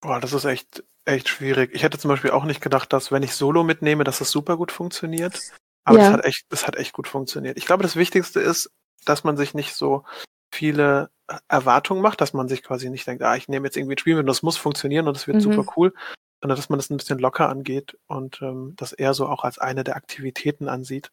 Boah, 0.00 0.20
das 0.20 0.32
ist 0.32 0.44
echt 0.44 0.84
echt 1.06 1.28
schwierig. 1.28 1.70
Ich 1.72 1.82
hätte 1.82 1.98
zum 1.98 2.10
Beispiel 2.10 2.30
auch 2.30 2.44
nicht 2.44 2.60
gedacht, 2.60 2.92
dass 2.92 3.10
wenn 3.12 3.22
ich 3.22 3.34
Solo 3.34 3.64
mitnehme, 3.64 4.04
dass 4.04 4.20
es 4.20 4.30
super 4.30 4.56
gut 4.56 4.72
funktioniert. 4.72 5.40
Aber 5.84 5.98
ja. 5.98 6.06
es 6.06 6.12
hat 6.12 6.24
echt, 6.24 6.46
es 6.50 6.66
hat 6.66 6.76
echt 6.76 6.92
gut 6.92 7.08
funktioniert. 7.08 7.56
Ich 7.56 7.66
glaube, 7.66 7.82
das 7.82 7.96
Wichtigste 7.96 8.40
ist, 8.40 8.70
dass 9.04 9.24
man 9.24 9.36
sich 9.36 9.54
nicht 9.54 9.74
so 9.74 10.04
viele 10.52 11.10
äh, 11.28 11.38
Erwartungen 11.48 12.02
macht, 12.02 12.20
dass 12.20 12.32
man 12.32 12.48
sich 12.48 12.62
quasi 12.62 12.90
nicht 12.90 13.06
denkt, 13.06 13.22
ah, 13.22 13.36
ich 13.36 13.48
nehme 13.48 13.66
jetzt 13.66 13.76
irgendwie 13.76 13.94
ein 13.94 13.98
Spiel 13.98 14.14
mit 14.14 14.22
und 14.22 14.26
das 14.26 14.42
muss 14.42 14.56
funktionieren 14.56 15.06
und 15.06 15.16
es 15.16 15.26
wird 15.26 15.36
mhm. 15.36 15.40
super 15.42 15.72
cool, 15.76 15.94
sondern 16.40 16.56
dass 16.56 16.68
man 16.68 16.78
das 16.78 16.90
ein 16.90 16.96
bisschen 16.96 17.18
locker 17.18 17.48
angeht 17.48 17.96
und 18.06 18.42
ähm, 18.42 18.74
das 18.76 18.92
eher 18.92 19.14
so 19.14 19.26
auch 19.28 19.44
als 19.44 19.58
eine 19.58 19.84
der 19.84 19.96
Aktivitäten 19.96 20.68
ansieht. 20.68 21.12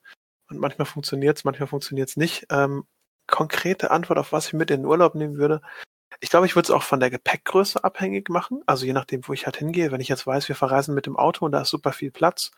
Und 0.50 0.60
manchmal 0.60 0.86
funktioniert 0.86 1.38
es, 1.38 1.44
manchmal 1.44 1.68
funktioniert 1.68 2.10
es 2.10 2.18
nicht. 2.18 2.48
Ähm, 2.50 2.86
konkrete 3.28 3.92
Antwort, 3.92 4.20
auf 4.20 4.32
was 4.32 4.48
ich 4.48 4.54
mit 4.54 4.72
in 4.72 4.82
den 4.82 4.86
Urlaub 4.88 5.16
nehmen 5.16 5.38
würde, 5.38 5.62
ich 6.24 6.30
glaube, 6.30 6.46
ich 6.46 6.56
würde 6.56 6.68
es 6.68 6.72
auch 6.72 6.84
von 6.84 7.02
der 7.02 7.10
Gepäckgröße 7.10 7.84
abhängig 7.84 8.30
machen. 8.30 8.64
Also 8.66 8.86
je 8.86 8.94
nachdem, 8.94 9.28
wo 9.28 9.34
ich 9.34 9.46
halt 9.46 9.58
hingehe. 9.58 9.92
Wenn 9.92 10.00
ich 10.00 10.08
jetzt 10.08 10.26
weiß, 10.26 10.48
wir 10.48 10.56
verreisen 10.56 10.96
mit 10.96 11.06
dem 11.06 11.18
Auto 11.18 11.44
und 11.46 11.52
da 11.52 11.62
ist 11.62 11.70
super 11.70 11.92
viel 11.92 12.12
Platz, 12.12 12.52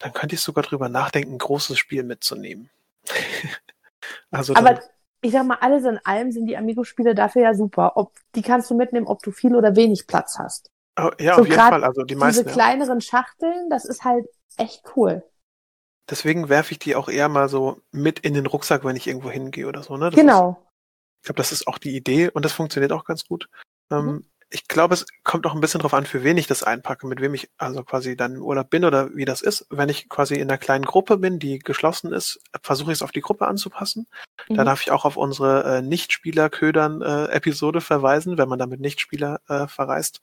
dann 0.00 0.12
könnte 0.12 0.34
ich 0.34 0.40
sogar 0.40 0.64
drüber 0.64 0.88
nachdenken, 0.88 1.34
ein 1.34 1.38
großes 1.38 1.78
Spiel 1.78 2.02
mitzunehmen. 2.02 2.70
also 4.32 4.56
Aber 4.56 4.80
ich 5.20 5.30
sag 5.30 5.46
mal, 5.46 5.58
alles 5.60 5.84
in 5.84 6.00
allem 6.02 6.32
sind 6.32 6.46
die 6.46 6.56
Amigo-Spiele 6.56 7.14
dafür 7.14 7.42
ja 7.42 7.54
super. 7.54 7.92
Ob, 7.96 8.18
die 8.34 8.42
kannst 8.42 8.68
du 8.68 8.74
mitnehmen, 8.74 9.06
ob 9.06 9.22
du 9.22 9.30
viel 9.30 9.54
oder 9.54 9.76
wenig 9.76 10.08
Platz 10.08 10.40
hast. 10.40 10.68
Oh, 11.00 11.10
ja, 11.20 11.36
so 11.36 11.42
auf 11.42 11.46
jeden 11.46 11.60
Fall. 11.60 11.84
Also 11.84 12.02
die 12.02 12.16
meisten. 12.16 12.42
Diese 12.42 12.52
kleineren 12.52 13.00
Schachteln, 13.00 13.70
das 13.70 13.84
ist 13.84 14.02
halt 14.02 14.26
echt 14.56 14.82
cool. 14.96 15.22
Deswegen 16.10 16.48
werfe 16.48 16.72
ich 16.72 16.80
die 16.80 16.96
auch 16.96 17.08
eher 17.08 17.28
mal 17.28 17.48
so 17.48 17.80
mit 17.92 18.18
in 18.18 18.34
den 18.34 18.46
Rucksack, 18.46 18.84
wenn 18.84 18.96
ich 18.96 19.06
irgendwo 19.06 19.30
hingehe 19.30 19.68
oder 19.68 19.84
so. 19.84 19.96
Ne? 19.96 20.10
Das 20.10 20.18
genau. 20.18 20.66
Ich 21.22 21.26
glaube, 21.26 21.36
das 21.36 21.52
ist 21.52 21.68
auch 21.68 21.78
die 21.78 21.94
Idee 21.94 22.30
und 22.30 22.44
das 22.44 22.52
funktioniert 22.52 22.90
auch 22.90 23.04
ganz 23.04 23.24
gut. 23.24 23.48
Ähm, 23.92 24.06
mhm. 24.06 24.24
Ich 24.50 24.66
glaube, 24.66 24.94
es 24.94 25.06
kommt 25.22 25.46
auch 25.46 25.54
ein 25.54 25.60
bisschen 25.60 25.80
drauf 25.80 25.94
an, 25.94 26.04
für 26.04 26.24
wen 26.24 26.36
ich 26.36 26.48
das 26.48 26.64
einpacke, 26.64 27.06
mit 27.06 27.20
wem 27.20 27.32
ich 27.32 27.48
also 27.58 27.84
quasi 27.84 28.16
dann 28.16 28.34
im 28.34 28.42
Urlaub 28.42 28.70
bin 28.70 28.84
oder 28.84 29.14
wie 29.14 29.24
das 29.24 29.40
ist. 29.40 29.64
Wenn 29.70 29.88
ich 29.88 30.08
quasi 30.08 30.34
in 30.34 30.42
einer 30.42 30.58
kleinen 30.58 30.84
Gruppe 30.84 31.18
bin, 31.18 31.38
die 31.38 31.60
geschlossen 31.60 32.12
ist, 32.12 32.40
versuche 32.60 32.90
ich 32.90 32.98
es 32.98 33.02
auf 33.02 33.12
die 33.12 33.20
Gruppe 33.20 33.46
anzupassen. 33.46 34.08
Mhm. 34.48 34.56
Da 34.56 34.64
darf 34.64 34.82
ich 34.82 34.90
auch 34.90 35.04
auf 35.04 35.16
unsere 35.16 35.78
äh, 35.78 35.80
Nichtspieler-Ködern-Episode 35.82 37.78
äh, 37.78 37.82
verweisen, 37.82 38.36
wenn 38.36 38.48
man 38.48 38.58
damit 38.58 38.80
Nichtspieler 38.80 39.40
äh, 39.48 39.68
verreist. 39.68 40.20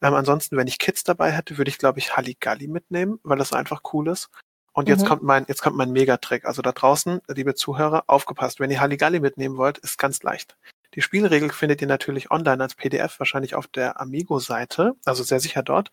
Ähm, 0.00 0.14
ansonsten, 0.14 0.56
wenn 0.56 0.68
ich 0.68 0.78
Kids 0.78 1.02
dabei 1.02 1.32
hätte, 1.32 1.58
würde 1.58 1.70
ich, 1.70 1.78
glaube 1.78 1.98
ich, 1.98 2.16
Halligalli 2.16 2.68
mitnehmen, 2.68 3.18
weil 3.24 3.38
das 3.38 3.52
einfach 3.52 3.82
cool 3.92 4.08
ist. 4.08 4.30
Und 4.76 4.90
jetzt 4.90 5.04
mhm. 5.04 5.06
kommt 5.06 5.22
mein, 5.22 5.46
jetzt 5.48 5.62
kommt 5.62 5.78
mein 5.78 5.90
Megatrick. 5.90 6.44
Also 6.44 6.60
da 6.60 6.70
draußen, 6.70 7.22
liebe 7.28 7.54
Zuhörer, 7.54 8.04
aufgepasst. 8.08 8.60
Wenn 8.60 8.70
ihr 8.70 8.78
Halligalli 8.78 9.20
mitnehmen 9.20 9.56
wollt, 9.56 9.78
ist 9.78 9.96
ganz 9.96 10.22
leicht. 10.22 10.54
Die 10.94 11.00
Spielregel 11.00 11.50
findet 11.50 11.80
ihr 11.80 11.88
natürlich 11.88 12.30
online 12.30 12.62
als 12.62 12.74
PDF, 12.74 13.18
wahrscheinlich 13.18 13.54
auf 13.54 13.66
der 13.66 14.00
Amigo-Seite, 14.00 14.94
also 15.06 15.22
sehr 15.22 15.40
sicher 15.40 15.62
dort. 15.62 15.90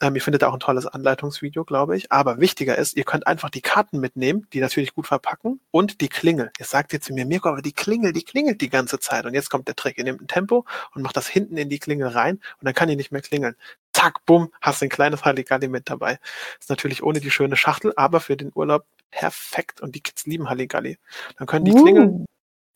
Ähm, 0.00 0.16
ihr 0.16 0.22
findet 0.22 0.42
auch 0.42 0.52
ein 0.52 0.60
tolles 0.60 0.86
Anleitungsvideo, 0.86 1.64
glaube 1.64 1.96
ich. 1.96 2.10
Aber 2.10 2.40
wichtiger 2.40 2.76
ist, 2.76 2.96
ihr 2.96 3.04
könnt 3.04 3.28
einfach 3.28 3.48
die 3.48 3.60
Karten 3.60 4.00
mitnehmen, 4.00 4.48
die 4.52 4.60
natürlich 4.60 4.92
gut 4.92 5.06
verpacken 5.06 5.60
und 5.70 6.00
die 6.00 6.08
Klingel. 6.08 6.50
Ihr 6.58 6.66
sagt 6.66 6.92
jetzt 6.92 7.06
zu 7.06 7.14
mir, 7.14 7.26
Mirko, 7.26 7.48
aber 7.48 7.62
die 7.62 7.72
Klingel, 7.72 8.12
die 8.12 8.24
klingelt 8.24 8.60
die 8.60 8.70
ganze 8.70 8.98
Zeit. 8.98 9.24
Und 9.24 9.34
jetzt 9.34 9.50
kommt 9.50 9.68
der 9.68 9.76
Trick. 9.76 9.98
Ihr 9.98 10.04
nehmt 10.04 10.20
ein 10.20 10.28
Tempo 10.28 10.64
und 10.94 11.02
macht 11.02 11.16
das 11.16 11.28
hinten 11.28 11.56
in 11.56 11.68
die 11.68 11.78
Klingel 11.78 12.08
rein 12.08 12.34
und 12.34 12.64
dann 12.64 12.74
kann 12.74 12.88
die 12.88 12.96
nicht 12.96 13.12
mehr 13.12 13.22
klingeln. 13.22 13.54
Zack, 13.96 14.26
bumm, 14.26 14.52
hast 14.60 14.82
ein 14.82 14.90
kleines 14.90 15.24
Halligalli 15.24 15.68
mit 15.68 15.88
dabei. 15.88 16.18
Ist 16.60 16.68
natürlich 16.68 17.02
ohne 17.02 17.20
die 17.20 17.30
schöne 17.30 17.56
Schachtel, 17.56 17.94
aber 17.96 18.20
für 18.20 18.36
den 18.36 18.52
Urlaub 18.54 18.84
perfekt. 19.10 19.80
Und 19.80 19.94
die 19.94 20.02
Kids 20.02 20.26
lieben 20.26 20.50
Halligalli. 20.50 20.98
Dann 21.38 21.46
können 21.46 21.64
die 21.64 21.72
uh. 21.72 21.82
klingeln 21.82 22.26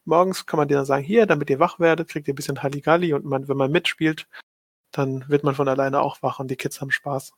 morgens 0.05 0.47
kann 0.47 0.59
man 0.59 0.69
dir 0.69 0.77
dann 0.77 0.87
sagen, 0.87 1.05
hier, 1.05 1.27
damit 1.27 1.51
ihr 1.51 1.61
wach 1.61 1.79
werdet, 1.79 2.09
kriegt 2.09 2.29
ihr 2.29 2.35
ein 2.35 2.37
bisschen 2.37 2.63
Halligalli 2.63 3.13
und 3.13 3.25
man, 3.25 3.49
wenn 3.49 3.57
man 3.57 3.71
mitspielt, 3.71 4.27
dann 4.93 5.29
wird 5.29 5.45
man 5.45 5.55
von 5.55 5.69
alleine 5.69 6.01
auch 6.01 6.23
wach 6.23 6.41
und 6.41 6.51
die 6.51 6.57
Kids 6.57 6.81
haben 6.81 6.91
Spaß. 6.91 7.33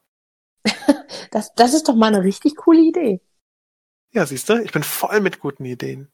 das, 1.31 1.55
das 1.55 1.75
ist 1.75 1.89
doch 1.89 1.95
mal 1.95 2.15
eine 2.15 2.23
richtig 2.23 2.57
coole 2.57 2.81
Idee. 2.81 3.21
Ja, 4.12 4.27
siehst 4.27 4.49
du, 4.49 4.62
ich 4.62 4.73
bin 4.73 4.83
voll 4.83 5.21
mit 5.21 5.41
guten 5.41 5.65
Ideen. 5.65 6.12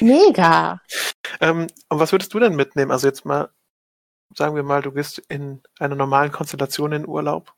Mega. 0.00 0.80
ähm, 1.40 1.66
und 1.88 1.98
was 1.98 2.12
würdest 2.12 2.34
du 2.34 2.38
denn 2.38 2.56
mitnehmen? 2.56 2.90
Also 2.90 3.06
jetzt 3.06 3.24
mal 3.24 3.50
sagen 4.36 4.54
wir 4.54 4.62
mal, 4.62 4.82
du 4.82 4.92
gehst 4.92 5.18
in 5.28 5.62
einer 5.78 5.94
normalen 5.94 6.32
Konstellation 6.32 6.92
in 6.92 7.06
Urlaub. 7.06 7.52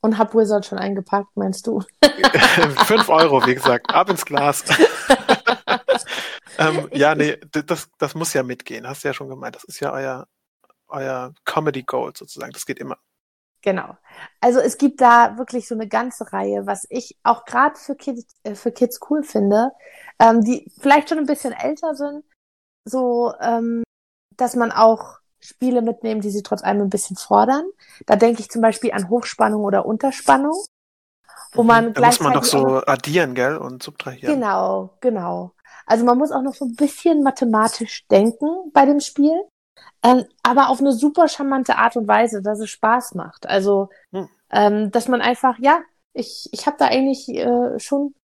Und 0.00 0.18
hab 0.18 0.34
Wizard 0.34 0.66
schon 0.66 0.78
eingepackt, 0.78 1.36
meinst 1.36 1.66
du? 1.66 1.82
Fünf 2.86 3.08
Euro, 3.08 3.46
wie 3.46 3.54
gesagt, 3.54 3.92
ab 3.94 4.10
ins 4.10 4.24
Glas. 4.24 4.64
ähm, 6.58 6.88
ja, 6.92 7.14
nee, 7.14 7.38
das, 7.50 7.88
das 7.98 8.14
muss 8.14 8.34
ja 8.34 8.42
mitgehen, 8.42 8.86
hast 8.86 9.02
du 9.02 9.08
ja 9.08 9.14
schon 9.14 9.28
gemeint. 9.28 9.56
Das 9.56 9.64
ist 9.64 9.80
ja 9.80 9.92
euer, 9.92 10.26
euer 10.88 11.32
Comedy 11.44 11.82
Gold 11.82 12.18
sozusagen. 12.18 12.52
Das 12.52 12.66
geht 12.66 12.78
immer. 12.78 12.98
Genau. 13.64 13.96
Also 14.42 14.60
es 14.60 14.76
gibt 14.76 15.00
da 15.00 15.38
wirklich 15.38 15.66
so 15.66 15.74
eine 15.74 15.88
ganze 15.88 16.34
Reihe, 16.34 16.66
was 16.66 16.86
ich 16.90 17.16
auch 17.22 17.46
gerade 17.46 17.76
für 17.76 17.96
Kids, 17.96 18.36
äh, 18.42 18.54
für 18.54 18.72
Kids 18.72 19.00
cool 19.08 19.22
finde, 19.22 19.72
ähm, 20.18 20.42
die 20.42 20.70
vielleicht 20.78 21.08
schon 21.08 21.16
ein 21.16 21.24
bisschen 21.24 21.54
älter 21.54 21.94
sind, 21.94 22.24
so, 22.84 23.32
ähm, 23.40 23.82
dass 24.36 24.54
man 24.54 24.70
auch 24.70 25.18
Spiele 25.44 25.82
mitnehmen, 25.82 26.22
die 26.22 26.30
sie 26.30 26.42
trotz 26.42 26.62
allem 26.62 26.82
ein 26.82 26.90
bisschen 26.90 27.16
fordern. 27.16 27.64
Da 28.06 28.16
denke 28.16 28.40
ich 28.40 28.50
zum 28.50 28.62
Beispiel 28.62 28.92
an 28.92 29.10
Hochspannung 29.10 29.62
oder 29.62 29.84
Unterspannung, 29.84 30.56
wo 31.52 31.62
mhm. 31.62 31.68
man 31.68 31.92
da 31.92 32.06
muss 32.06 32.20
man 32.20 32.32
doch 32.32 32.44
so 32.44 32.82
addieren, 32.86 33.34
gell, 33.34 33.58
und 33.58 33.82
subtrahieren. 33.82 34.34
Genau, 34.34 34.90
genau. 35.00 35.52
Also 35.86 36.04
man 36.06 36.16
muss 36.16 36.32
auch 36.32 36.40
noch 36.40 36.54
so 36.54 36.64
ein 36.64 36.76
bisschen 36.76 37.22
mathematisch 37.22 38.06
denken 38.08 38.46
bei 38.72 38.86
dem 38.86 39.00
Spiel, 39.00 39.38
ähm, 40.02 40.24
aber 40.42 40.70
auf 40.70 40.80
eine 40.80 40.92
super 40.92 41.28
charmante 41.28 41.76
Art 41.76 41.96
und 41.96 42.08
Weise, 42.08 42.40
dass 42.40 42.58
es 42.60 42.70
Spaß 42.70 43.14
macht. 43.14 43.46
Also, 43.46 43.90
hm. 44.12 44.28
ähm, 44.50 44.90
dass 44.92 45.08
man 45.08 45.20
einfach, 45.20 45.58
ja, 45.58 45.80
ich, 46.14 46.48
ich 46.52 46.66
habe 46.66 46.76
da 46.78 46.86
eigentlich 46.86 47.28
äh, 47.28 47.78
schon 47.78 48.14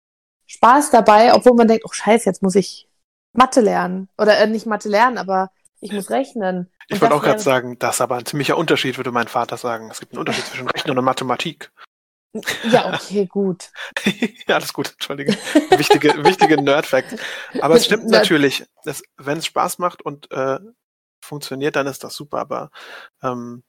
Spaß 0.46 0.90
dabei, 0.90 1.34
obwohl 1.34 1.54
man 1.54 1.68
denkt, 1.68 1.84
oh 1.86 1.92
scheiße, 1.92 2.24
jetzt 2.24 2.42
muss 2.42 2.54
ich 2.54 2.88
Mathe 3.34 3.60
lernen. 3.60 4.08
Oder 4.16 4.38
äh, 4.38 4.46
nicht 4.46 4.64
Mathe 4.64 4.88
lernen, 4.88 5.18
aber 5.18 5.50
ich 5.80 5.92
muss 5.92 6.10
rechnen. 6.10 6.70
Ich 6.88 7.00
wollte 7.00 7.14
auch 7.14 7.22
gerade 7.22 7.40
sagen, 7.40 7.78
das 7.78 7.96
ist 7.96 8.00
aber 8.00 8.16
ein 8.16 8.26
ziemlicher 8.26 8.58
Unterschied, 8.58 8.96
würde 8.96 9.12
mein 9.12 9.28
Vater 9.28 9.56
sagen. 9.56 9.90
Es 9.90 10.00
gibt 10.00 10.12
einen 10.12 10.20
Unterschied 10.20 10.44
zwischen 10.44 10.68
Rechnen 10.68 10.98
und 10.98 11.04
Mathematik. 11.04 11.70
Ja, 12.70 12.94
okay, 12.94 13.26
gut. 13.26 13.70
ja, 14.46 14.56
alles 14.56 14.72
gut, 14.72 14.92
entschuldige. 14.92 15.32
Wichtige, 15.76 16.24
wichtige 16.24 16.62
Nerd-Fact. 16.62 17.16
Aber 17.60 17.74
es 17.74 17.86
stimmt 17.86 18.06
natürlich, 18.08 18.64
wenn 19.16 19.38
es 19.38 19.46
Spaß 19.46 19.78
macht 19.78 20.02
und 20.02 20.30
äh, 20.30 20.60
funktioniert, 21.20 21.76
dann 21.76 21.86
ist 21.86 22.04
das 22.04 22.14
super, 22.14 22.38
aber 22.38 22.70
ähm, 23.22 23.64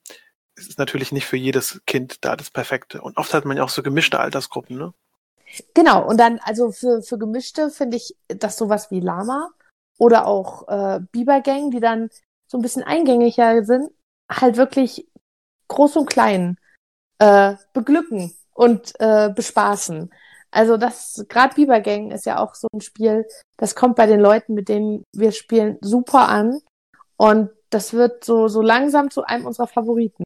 es 0.56 0.68
ist 0.68 0.80
natürlich 0.80 1.12
nicht 1.12 1.26
für 1.26 1.38
jedes 1.38 1.82
Kind 1.86 2.24
da 2.24 2.36
das 2.36 2.52
Perfekte. 2.52 3.02
Und 3.02 3.18
oft 3.18 3.34
hat 3.34 3.46
man 3.46 3.58
ja 3.58 3.64
auch 3.64 3.70
so 3.70 3.82
gemischte 3.82 4.20
Altersgruppen, 4.20 4.78
ne? 4.78 4.94
Genau, 5.74 6.08
und 6.08 6.18
dann, 6.18 6.40
also 6.44 6.72
für, 6.72 7.02
für 7.02 7.18
gemischte 7.18 7.72
finde 7.72 7.98
ich 7.98 8.16
das 8.28 8.58
sowas 8.58 8.90
wie 8.90 9.02
Lama 9.02 9.50
oder 10.02 10.26
auch 10.26 10.68
äh, 10.68 11.00
Bibergang, 11.12 11.70
die 11.70 11.80
dann 11.80 12.10
so 12.48 12.58
ein 12.58 12.64
bisschen 12.64 12.82
eingängiger 12.82 13.64
sind, 13.64 13.92
halt 14.32 14.58
wirklich 14.58 15.08
groß 15.68 15.96
und 15.98 16.10
klein 16.10 16.58
äh, 17.20 17.54
beglücken 17.74 18.34
und 18.56 18.94
äh, 19.00 19.30
bespaßen. 19.30 20.12
Also 20.50 20.78
das, 20.78 21.24
gerade 21.30 21.54
Bibergang 21.54 22.10
ist 22.10 22.26
ja 22.26 22.40
auch 22.40 22.56
so 22.56 22.68
ein 22.74 22.82
Spiel, 22.82 23.28
das 23.58 23.76
kommt 23.76 23.96
bei 23.96 24.08
den 24.08 24.20
Leuten, 24.20 24.56
mit 24.56 24.70
denen 24.70 25.04
wir 25.14 25.32
spielen, 25.32 25.78
super 25.82 26.30
an. 26.30 26.60
Und 27.16 27.52
das 27.70 27.94
wird 27.94 28.26
so, 28.26 28.48
so 28.48 28.64
langsam 28.64 29.12
zu 29.12 29.24
einem 29.24 29.46
unserer 29.46 29.68
Favoriten. 29.68 30.24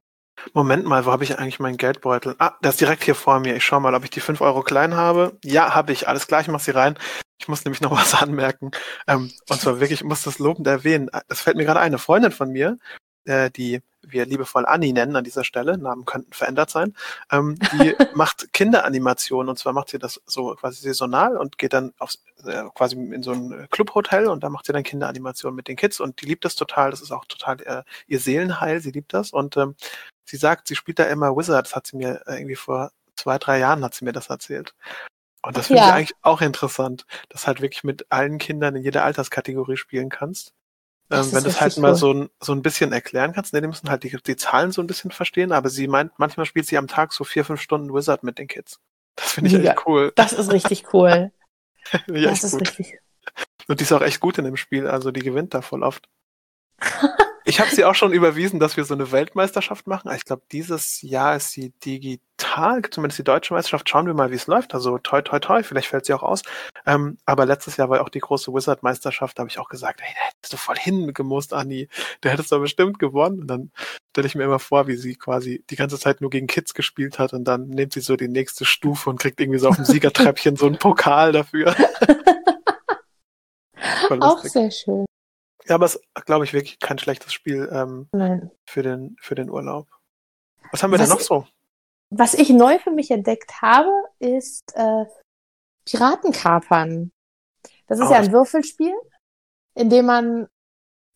Moment 0.54 0.86
mal, 0.86 1.06
wo 1.06 1.12
habe 1.12 1.24
ich 1.24 1.38
eigentlich 1.40 1.60
meinen 1.60 1.78
Geldbeutel? 1.78 2.36
Ah, 2.40 2.54
der 2.64 2.72
ist 2.72 2.82
direkt 2.82 3.04
hier 3.04 3.16
vor 3.16 3.40
mir. 3.40 3.56
Ich 3.56 3.66
schau 3.66 3.80
mal, 3.80 3.96
ob 3.96 4.04
ich 4.04 4.10
die 4.10 4.20
5 4.20 4.42
Euro 4.42 4.62
klein 4.62 4.96
habe. 4.96 5.38
Ja, 5.44 5.74
habe 5.76 5.92
ich. 5.92 6.08
Alles 6.08 6.28
gleich, 6.28 6.48
mach 6.48 6.60
sie 6.60 6.72
rein. 6.72 6.98
Ich 7.40 7.48
muss 7.48 7.66
nämlich 7.66 7.82
noch 7.82 7.92
was 7.98 8.14
anmerken. 8.16 8.72
Ähm, 9.08 9.32
und 9.50 9.62
zwar 9.62 9.80
wirklich, 9.80 10.02
ich 10.02 10.06
muss 10.06 10.24
das 10.24 10.40
lobend 10.40 10.68
erwähnen. 10.68 11.10
Das 11.28 11.42
fällt 11.42 11.58
mir 11.58 11.66
gerade 11.66 11.80
eine 11.80 11.98
Freundin 11.98 12.32
von 12.32 12.52
mir, 12.52 12.78
äh, 13.26 13.50
die 13.52 13.82
wir 14.08 14.26
liebevoll 14.26 14.66
Anni 14.66 14.94
nennen 14.94 15.16
an 15.16 15.24
dieser 15.24 15.44
Stelle, 15.44 15.78
Namen 15.78 16.06
könnten 16.06 16.34
verändert 16.34 16.70
sein, 16.70 16.96
ähm, 17.32 17.58
die 17.74 17.96
macht 18.14 18.54
Kinderanimationen 18.54 19.50
und 19.50 19.58
zwar 19.58 19.74
macht 19.74 19.90
sie 19.90 20.00
das 20.00 20.22
so 20.26 20.56
quasi 20.56 20.82
saisonal 20.82 21.38
und 21.38 21.58
geht 21.58 21.74
dann 21.74 21.94
aufs, 21.98 22.24
äh, 22.46 22.64
quasi 22.76 22.96
in 22.96 23.24
so 23.24 23.32
ein 23.32 23.68
Clubhotel 23.72 24.28
und 24.28 24.44
da 24.44 24.50
macht 24.50 24.66
sie 24.66 24.74
dann 24.74 24.84
Kinderanimationen 24.84 25.56
mit 25.56 25.68
den 25.68 25.76
Kids 25.76 26.00
und 26.00 26.22
die 26.22 26.26
liebt 26.26 26.46
das 26.46 26.56
total, 26.56 26.92
das 26.92 27.02
ist 27.02 27.12
auch 27.12 27.26
total 27.26 27.62
äh, 27.62 27.84
ihr 28.08 28.20
Seelenheil, 28.20 28.80
sie 28.80 28.92
liebt 28.92 29.14
das 29.14 29.32
und 29.32 29.58
ähm, 29.58 29.76
sie 30.24 30.38
sagt, 30.38 30.68
sie 30.68 30.76
spielt 30.76 31.00
da 31.00 31.06
immer 31.06 31.36
Wizard, 31.36 31.66
das 31.66 31.76
hat 31.76 31.88
sie 31.88 31.98
mir 31.98 32.22
äh, 32.28 32.36
irgendwie 32.36 32.56
vor 32.56 32.92
zwei, 33.16 33.38
drei 33.38 33.60
Jahren 33.60 33.84
hat 33.84 33.94
sie 33.94 34.06
mir 34.06 34.14
das 34.14 34.30
erzählt. 34.30 34.76
Und 35.42 35.56
das 35.56 35.68
finde 35.68 35.84
ja. 35.84 35.90
ich 35.90 35.94
eigentlich 35.94 36.16
auch 36.24 36.42
interessant, 36.42 37.06
dass 37.30 37.46
halt 37.46 37.62
wirklich 37.62 37.84
mit 37.84 38.08
allen 38.10 38.40
Kindern 38.40 38.76
in 38.76 38.84
jeder 38.84 39.04
Alterskategorie 39.04 39.78
spielen 39.78 40.10
kannst. 40.10 40.54
Ähm, 41.12 41.32
wenn 41.32 41.44
du 41.44 41.50
es 41.50 41.62
halt 41.62 41.76
cool. 41.78 41.82
mal 41.82 41.96
so 41.96 42.14
ein, 42.14 42.30
so 42.40 42.52
ein 42.52 42.64
bisschen 42.64 42.92
erklären 42.92 43.34
kannst, 43.34 43.54
ne, 43.54 43.62
die 43.62 43.68
müssen 43.68 43.90
halt 43.90 44.04
die, 44.04 44.18
die 44.26 44.36
Zahlen 44.36 44.72
so 44.72 44.82
ein 44.82 44.88
bisschen 44.88 45.12
verstehen, 45.12 45.52
aber 45.52 45.70
sie 45.70 45.88
meint, 45.88 46.14
manchmal 46.18 46.46
spielt 46.46 46.66
sie 46.66 46.78
am 46.78 46.88
Tag 46.88 47.14
so 47.14 47.24
vier, 47.24 47.46
fünf 47.46 47.62
Stunden 47.62 47.94
Wizard 47.94 48.24
mit 48.24 48.40
den 48.40 48.48
Kids. 48.48 48.80
Das 49.16 49.34
finde 49.34 49.52
ich 49.52 49.64
ja, 49.64 49.72
echt 49.72 49.86
cool. 49.86 50.12
Das 50.16 50.34
ist 50.34 50.52
richtig 50.52 50.94
cool. 50.94 51.32
ja, 52.08 52.30
das 52.30 52.44
ist 52.44 52.54
gut. 52.54 52.62
richtig. 52.62 53.00
Und 53.68 53.80
die 53.80 53.84
ist 53.84 53.94
auch 53.94 54.02
echt 54.02 54.20
gut 54.20 54.38
in 54.38 54.46
dem 54.46 54.58
Spiel, 54.58 54.88
also 54.88 55.12
die 55.12 55.22
gewinnt 55.22 55.54
da 55.54 55.62
voll 55.62 55.84
oft. 55.84 56.10
Ich 57.48 57.60
habe 57.60 57.70
sie 57.70 57.86
auch 57.86 57.94
schon 57.94 58.12
überwiesen, 58.12 58.60
dass 58.60 58.76
wir 58.76 58.86
so 58.86 58.96
eine 58.96 59.12
Weltmeisterschaft 59.12 59.86
machen. 59.86 60.12
Ich 60.16 60.26
glaube, 60.26 60.42
dieses 60.52 61.04
Jahr 61.04 61.36
ist 61.36 61.52
sie 61.52 61.70
digital, 61.86 62.82
zumindest 62.90 63.20
die 63.20 63.24
deutsche 63.24 63.54
Meisterschaft. 63.54 63.88
Schauen 63.88 64.08
wir 64.08 64.16
mal, 64.16 64.32
wie 64.32 64.36
es 64.36 64.48
läuft. 64.48 64.74
Also 64.74 64.98
toi, 64.98 65.22
toi, 65.22 65.40
toi, 65.40 65.62
vielleicht 65.62 65.90
fällt 65.90 66.08
sie 66.08 66.16
auch 66.16 66.24
aus. 66.24 66.42
Ähm, 66.86 67.18
aber 67.26 67.46
letztes 67.46 67.78
Jahr 67.78 67.90
war 67.90 68.02
auch 68.02 68.10
die 68.10 68.20
große 68.20 68.54
Wizard-Meisterschaft. 68.54 69.38
Da 69.38 69.42
habe 69.42 69.50
ich 69.50 69.60
auch 69.60 69.70
gesagt, 69.70 70.02
hey, 70.02 70.14
da 70.14 70.28
hättest 70.28 70.54
du 70.54 70.58
voll 70.58 70.78
hingemusst, 70.78 71.54
Anni. 71.54 71.88
Der 72.24 72.32
hättest 72.32 72.52
du 72.52 72.60
bestimmt 72.60 73.00
gewonnen. 73.00 73.42
Und 73.42 73.48
dann 73.48 73.72
stelle 74.12 74.28
ich 74.28 74.36
mir 74.36 74.44
immer 74.44 74.60
vor, 74.60 74.88
wie 74.88 74.96
sie 74.96 75.16
quasi 75.16 75.64
die 75.70 75.76
ganze 75.76 76.00
Zeit 76.00 76.22
nur 76.22 76.30
gegen 76.30 76.48
Kids 76.48 76.74
gespielt 76.74 77.20
hat 77.20 77.34
und 77.34 77.44
dann 77.44 77.68
nimmt 77.68 77.94
sie 77.94 78.02
so 78.02 78.16
die 78.16 78.28
nächste 78.28 78.64
Stufe 78.66 79.10
und 79.10 79.20
kriegt 79.20 79.42
irgendwie 79.42 79.60
so 79.60 79.68
auf 79.70 79.76
dem 79.76 79.86
Siegertreppchen 79.86 80.56
so 80.56 80.68
einen 80.68 80.78
Pokal 80.78 81.32
dafür. 81.32 81.76
auch 84.22 84.44
sehr 84.44 84.72
schön. 84.72 85.06
Ja, 85.68 85.76
aber 85.76 85.86
es 85.86 85.96
ist, 85.96 86.26
glaube 86.26 86.46
ich, 86.46 86.54
wirklich 86.54 86.80
kein 86.80 87.00
schlechtes 87.00 87.34
Spiel 87.34 87.70
ähm, 87.72 88.08
Nein. 88.12 88.52
Für, 88.68 88.84
den, 88.84 89.16
für 89.20 89.36
den 89.36 89.50
Urlaub. 89.50 89.88
Was 90.72 90.84
haben 90.84 90.92
wir 90.92 91.00
was 91.00 91.10
denn 91.10 91.18
noch 91.18 91.24
so? 91.24 91.48
Was 92.12 92.36
ich 92.36 92.50
neu 92.50 92.78
für 92.80 92.92
mich 92.92 93.10
entdeckt 93.12 93.62
habe, 93.62 93.92
ist 94.20 94.74
äh, 94.76 95.06
Piratenkapern. 95.86 97.12
Das 97.88 98.00
ist 98.00 98.08
oh, 98.08 98.12
ja 98.12 98.20
ein 98.20 98.32
Würfelspiel, 98.32 98.96
in 99.76 99.90
dem 99.90 100.06
man 100.06 100.48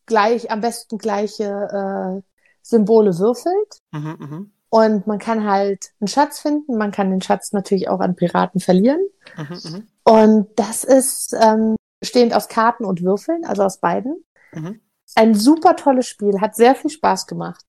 gleich, 0.05 0.51
am 0.51 0.61
besten 0.61 0.97
gleiche 0.97 1.43
äh, 1.43 2.21
Symbole 2.61 3.17
würfelt. 3.17 3.81
Mhm, 3.91 4.17
mh. 4.19 4.45
Und 4.71 5.07
man 5.07 5.17
kann 5.17 5.49
halt 5.49 5.91
einen 5.99 6.07
Schatz 6.07 6.39
finden, 6.39 6.77
man 6.77 6.91
kann 6.91 7.09
den 7.09 7.21
Schatz 7.21 7.53
natürlich 7.53 7.89
auch 7.89 8.01
an 8.01 8.15
Piraten 8.15 8.59
verlieren. 8.59 9.01
Mhm, 9.35 9.59
mh. 9.63 9.81
Und 10.03 10.59
das 10.59 10.83
ist 10.83 11.33
ähm, 11.33 11.75
stehend 12.03 12.33
aus 12.33 12.47
Karten 12.47 12.85
und 12.85 13.01
Würfeln, 13.03 13.45
also 13.45 13.63
aus 13.63 13.79
beiden. 13.79 14.23
Mhm. 14.51 14.79
Ein 15.15 15.33
super 15.33 15.75
tolles 15.75 16.07
Spiel, 16.07 16.39
hat 16.39 16.55
sehr 16.55 16.75
viel 16.75 16.91
Spaß 16.91 17.25
gemacht. 17.25 17.65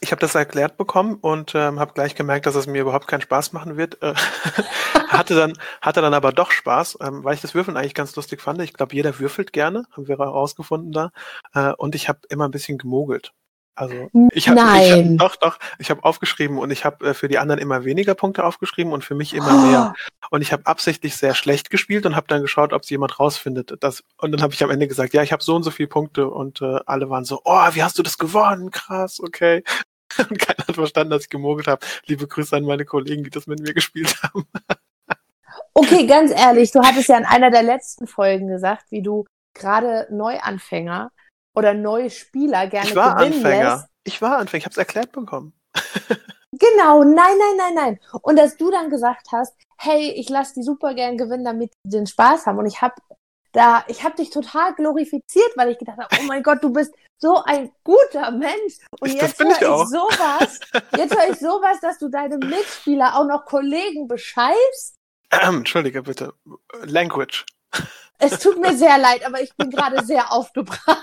Ich 0.00 0.12
habe 0.12 0.20
das 0.20 0.34
erklärt 0.34 0.76
bekommen 0.76 1.14
und 1.14 1.54
ähm, 1.54 1.80
habe 1.80 1.94
gleich 1.94 2.14
gemerkt, 2.14 2.46
dass 2.46 2.56
es 2.56 2.66
mir 2.66 2.82
überhaupt 2.82 3.06
keinen 3.06 3.22
Spaß 3.22 3.52
machen 3.52 3.76
wird. 3.76 3.98
Hatte 5.18 5.34
dann 5.34 5.54
hatte 5.80 6.00
dann 6.00 6.14
aber 6.14 6.32
doch 6.32 6.50
Spaß, 6.50 6.98
ähm, 7.00 7.24
weil 7.24 7.34
ich 7.34 7.40
das 7.40 7.54
Würfeln 7.54 7.76
eigentlich 7.76 7.94
ganz 7.94 8.14
lustig 8.16 8.40
fand. 8.40 8.60
Ich 8.62 8.72
glaube, 8.72 8.94
jeder 8.94 9.18
würfelt 9.18 9.52
gerne, 9.52 9.84
haben 9.92 10.08
wir 10.08 10.18
herausgefunden 10.18 10.92
da. 10.92 11.10
Äh, 11.54 11.72
und 11.74 11.94
ich 11.94 12.08
habe 12.08 12.20
immer 12.28 12.46
ein 12.46 12.50
bisschen 12.50 12.78
gemogelt. 12.78 13.32
Also 13.76 14.08
ich 14.32 14.48
habe 14.48 14.62
hab, 14.62 15.18
doch 15.18 15.34
doch, 15.36 15.58
ich 15.80 15.90
habe 15.90 16.04
aufgeschrieben 16.04 16.58
und 16.58 16.70
ich 16.70 16.84
habe 16.84 17.06
äh, 17.08 17.14
für 17.14 17.26
die 17.26 17.38
anderen 17.38 17.60
immer 17.60 17.84
weniger 17.84 18.14
Punkte 18.14 18.44
aufgeschrieben 18.44 18.92
und 18.92 19.02
für 19.02 19.16
mich 19.16 19.34
immer 19.34 19.52
oh. 19.52 19.66
mehr. 19.66 19.94
Und 20.30 20.42
ich 20.42 20.52
habe 20.52 20.66
absichtlich 20.66 21.16
sehr 21.16 21.34
schlecht 21.34 21.70
gespielt 21.70 22.06
und 22.06 22.14
habe 22.14 22.28
dann 22.28 22.42
geschaut, 22.42 22.72
ob 22.72 22.82
es 22.82 22.90
jemand 22.90 23.18
rausfindet. 23.18 23.74
Das, 23.80 24.04
und 24.18 24.30
dann 24.30 24.42
habe 24.42 24.54
ich 24.54 24.62
am 24.62 24.70
Ende 24.70 24.86
gesagt, 24.86 25.12
ja, 25.12 25.24
ich 25.24 25.32
habe 25.32 25.42
so 25.42 25.56
und 25.56 25.64
so 25.64 25.72
viele 25.72 25.88
Punkte 25.88 26.28
und 26.28 26.62
äh, 26.62 26.78
alle 26.86 27.10
waren 27.10 27.24
so, 27.24 27.40
oh, 27.44 27.68
wie 27.72 27.82
hast 27.82 27.98
du 27.98 28.04
das 28.04 28.16
gewonnen? 28.16 28.70
Krass, 28.70 29.20
okay. 29.20 29.64
Und 30.30 30.38
keiner 30.38 30.68
hat 30.68 30.76
verstanden, 30.76 31.10
dass 31.10 31.24
ich 31.24 31.28
gemogelt 31.28 31.66
habe. 31.66 31.84
Liebe 32.06 32.28
Grüße 32.28 32.56
an 32.56 32.62
meine 32.62 32.84
Kollegen, 32.84 33.24
die 33.24 33.30
das 33.30 33.48
mit 33.48 33.58
mir 33.58 33.74
gespielt 33.74 34.22
haben. 34.22 34.46
Okay, 35.74 36.06
ganz 36.06 36.30
ehrlich, 36.30 36.70
du 36.70 36.80
hattest 36.80 37.08
ja 37.08 37.18
in 37.18 37.24
einer 37.24 37.50
der 37.50 37.62
letzten 37.62 38.06
Folgen 38.06 38.48
gesagt, 38.48 38.84
wie 38.90 39.02
du 39.02 39.24
gerade 39.54 40.06
Neuanfänger 40.10 41.10
oder 41.54 41.74
neue 41.74 42.10
Spieler 42.10 42.66
gerne 42.66 42.88
ich 42.88 42.96
war 42.96 43.16
gewinnen 43.16 43.34
Anfänger. 43.34 43.74
lässt. 43.74 43.88
Ich 44.04 44.22
war 44.22 44.38
Anfänger, 44.38 44.58
ich 44.58 44.64
habe 44.64 44.72
es 44.72 44.78
erklärt 44.78 45.12
bekommen. 45.12 45.52
genau, 46.52 47.04
nein, 47.04 47.14
nein, 47.14 47.56
nein, 47.56 47.74
nein. 47.74 48.00
Und 48.22 48.36
dass 48.36 48.56
du 48.56 48.70
dann 48.70 48.90
gesagt 48.90 49.28
hast, 49.32 49.54
hey, 49.78 50.10
ich 50.10 50.28
lasse 50.28 50.54
die 50.54 50.62
super 50.62 50.94
gern 50.94 51.16
gewinnen, 51.16 51.44
damit 51.44 51.72
die 51.84 51.90
den 51.90 52.06
Spaß 52.06 52.46
haben. 52.46 52.58
Und 52.58 52.66
ich 52.66 52.80
habe 52.82 52.94
da, 53.52 53.84
ich 53.86 54.02
habe 54.02 54.16
dich 54.16 54.30
total 54.30 54.74
glorifiziert, 54.74 55.52
weil 55.56 55.70
ich 55.70 55.78
gedacht 55.78 55.98
habe, 55.98 56.08
oh 56.20 56.24
mein 56.24 56.42
Gott, 56.42 56.62
du 56.62 56.70
bist 56.70 56.92
so 57.18 57.40
ein 57.44 57.70
guter 57.84 58.32
Mensch. 58.32 58.78
Und 59.00 59.08
ich, 59.08 59.14
jetzt 59.14 59.38
höre 59.38 59.50
ich, 59.50 59.60
ich 59.60 59.88
sowas, 59.88 60.60
jetzt 60.96 61.16
höre 61.16 61.30
ich 61.30 61.38
sowas, 61.38 61.78
dass 61.80 61.98
du 61.98 62.08
deine 62.08 62.36
Mitspieler 62.38 63.16
auch 63.16 63.24
noch 63.24 63.44
Kollegen 63.44 64.08
bescheißt. 64.08 64.96
Entschuldige 65.42 66.02
bitte. 66.02 66.34
Language. 66.82 67.44
Es 68.18 68.38
tut 68.38 68.60
mir 68.60 68.76
sehr 68.76 68.96
leid, 68.98 69.24
aber 69.26 69.42
ich 69.42 69.54
bin 69.56 69.70
gerade 69.70 70.04
sehr 70.06 70.32
aufgebracht. 70.32 70.98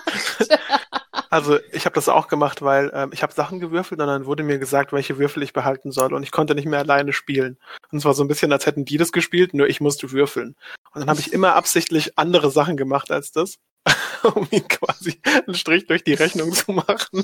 Also 1.30 1.60
ich 1.72 1.86
habe 1.86 1.96
das 1.96 2.10
auch 2.10 2.28
gemacht, 2.28 2.62
weil 2.62 2.92
ähm, 2.94 3.12
ich 3.14 3.24
habe 3.24 3.34
Sachen 3.34 3.60
gewürfelt 3.60 4.00
und 4.02 4.08
dann 4.08 4.26
wurde 4.26 4.44
mir 4.44 4.60
gesagt, 4.60 4.92
welche 4.92 5.18
Würfel 5.18 5.44
ich 5.44 5.54
behalten 5.54 5.92
soll 5.92 6.14
und 6.14 6.24
ich 6.24 6.32
konnte 6.32 6.56
nicht 6.56 6.66
mehr 6.68 6.80
alleine 6.80 7.14
spielen. 7.14 7.58
Und 7.92 8.00
es 8.00 8.06
war 8.06 8.14
so 8.14 8.24
ein 8.24 8.28
bisschen, 8.28 8.52
als 8.52 8.66
hätten 8.66 8.86
die 8.86 8.98
das 8.98 9.12
gespielt, 9.12 9.54
nur 9.54 9.68
ich 9.68 9.82
musste 9.82 10.12
würfeln. 10.12 10.56
Und 10.94 11.02
dann 11.02 11.10
habe 11.10 11.20
ich 11.20 11.32
immer 11.32 11.56
absichtlich 11.56 12.18
andere 12.18 12.52
Sachen 12.52 12.76
gemacht 12.76 13.12
als 13.12 13.32
das, 13.32 13.58
um 14.24 14.48
ihn 14.52 14.68
quasi 14.68 15.22
einen 15.24 15.56
Strich 15.56 15.88
durch 15.88 16.04
die 16.04 16.14
Rechnung 16.14 16.52
zu 16.54 16.72
machen. 16.72 17.24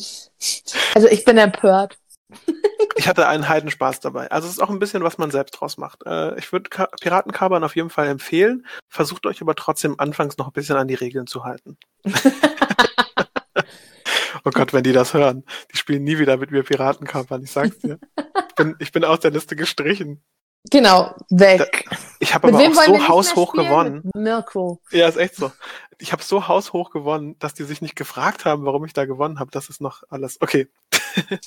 Also 0.94 1.08
ich 1.10 1.26
bin 1.26 1.38
empört. 1.38 1.98
Ich 2.98 3.08
hatte 3.08 3.28
einen 3.28 3.48
Heidenspaß 3.48 4.00
dabei. 4.00 4.30
Also 4.32 4.48
es 4.48 4.56
ist 4.56 4.60
auch 4.60 4.70
ein 4.70 4.80
bisschen, 4.80 5.04
was 5.04 5.18
man 5.18 5.32
selbst 5.32 5.52
draus 5.52 5.78
macht. 5.78 6.06
Äh, 6.06 6.38
ich 6.38 6.52
würde 6.52 6.70
Piratenkabern 7.00 7.64
auf 7.64 7.76
jeden 7.76 7.90
Fall 7.90 8.08
empfehlen. 8.08 8.66
Versucht 8.90 9.26
euch 9.26 9.42
aber 9.42 9.56
trotzdem 9.56 10.00
anfangs 10.00 10.38
noch 10.38 10.48
ein 10.48 10.54
bisschen 10.54 10.78
an 10.78 10.88
die 10.88 10.96
Regeln 10.96 11.28
zu 11.28 11.44
halten. 11.44 11.78
oh 14.44 14.52
Gott, 14.52 14.74
wenn 14.74 14.84
die 14.84 14.94
das 14.94 15.14
hören. 15.14 15.46
Die 15.72 15.78
spielen 15.78 16.04
nie 16.04 16.18
wieder 16.18 16.38
mit 16.38 16.52
mir 16.52 16.64
Piratenkabern, 16.64 17.44
ich 17.44 17.52
sag's 17.52 17.80
dir. 17.80 18.00
Ich 18.50 18.56
bin, 18.56 18.76
ich 18.80 18.92
bin 18.92 19.04
aus 19.04 19.20
der 19.20 19.32
Liste 19.32 19.56
gestrichen. 19.56 20.24
Genau, 20.70 21.16
weg. 21.30 21.86
Da, 21.90 21.98
ich 22.20 22.34
habe 22.34 22.48
aber 22.50 22.58
auch 22.58 22.74
so 22.74 23.08
haushoch 23.08 23.54
gewonnen. 23.54 24.10
Mirko. 24.16 24.82
Ja, 24.92 25.08
ist 25.08 25.18
echt 25.18 25.36
so. 25.36 25.52
Ich 26.00 26.12
habe 26.12 26.24
so 26.24 26.48
haushoch 26.48 26.90
gewonnen, 26.92 27.38
dass 27.40 27.54
die 27.54 27.64
sich 27.64 27.82
nicht 27.82 27.96
gefragt 27.96 28.46
haben, 28.46 28.66
warum 28.66 28.84
ich 28.86 28.94
da 28.94 29.06
gewonnen 29.06 29.40
habe. 29.40 29.52
Das 29.52 29.70
ist 29.70 29.82
noch 29.82 30.04
alles. 30.10 30.42
Okay. 30.42 30.68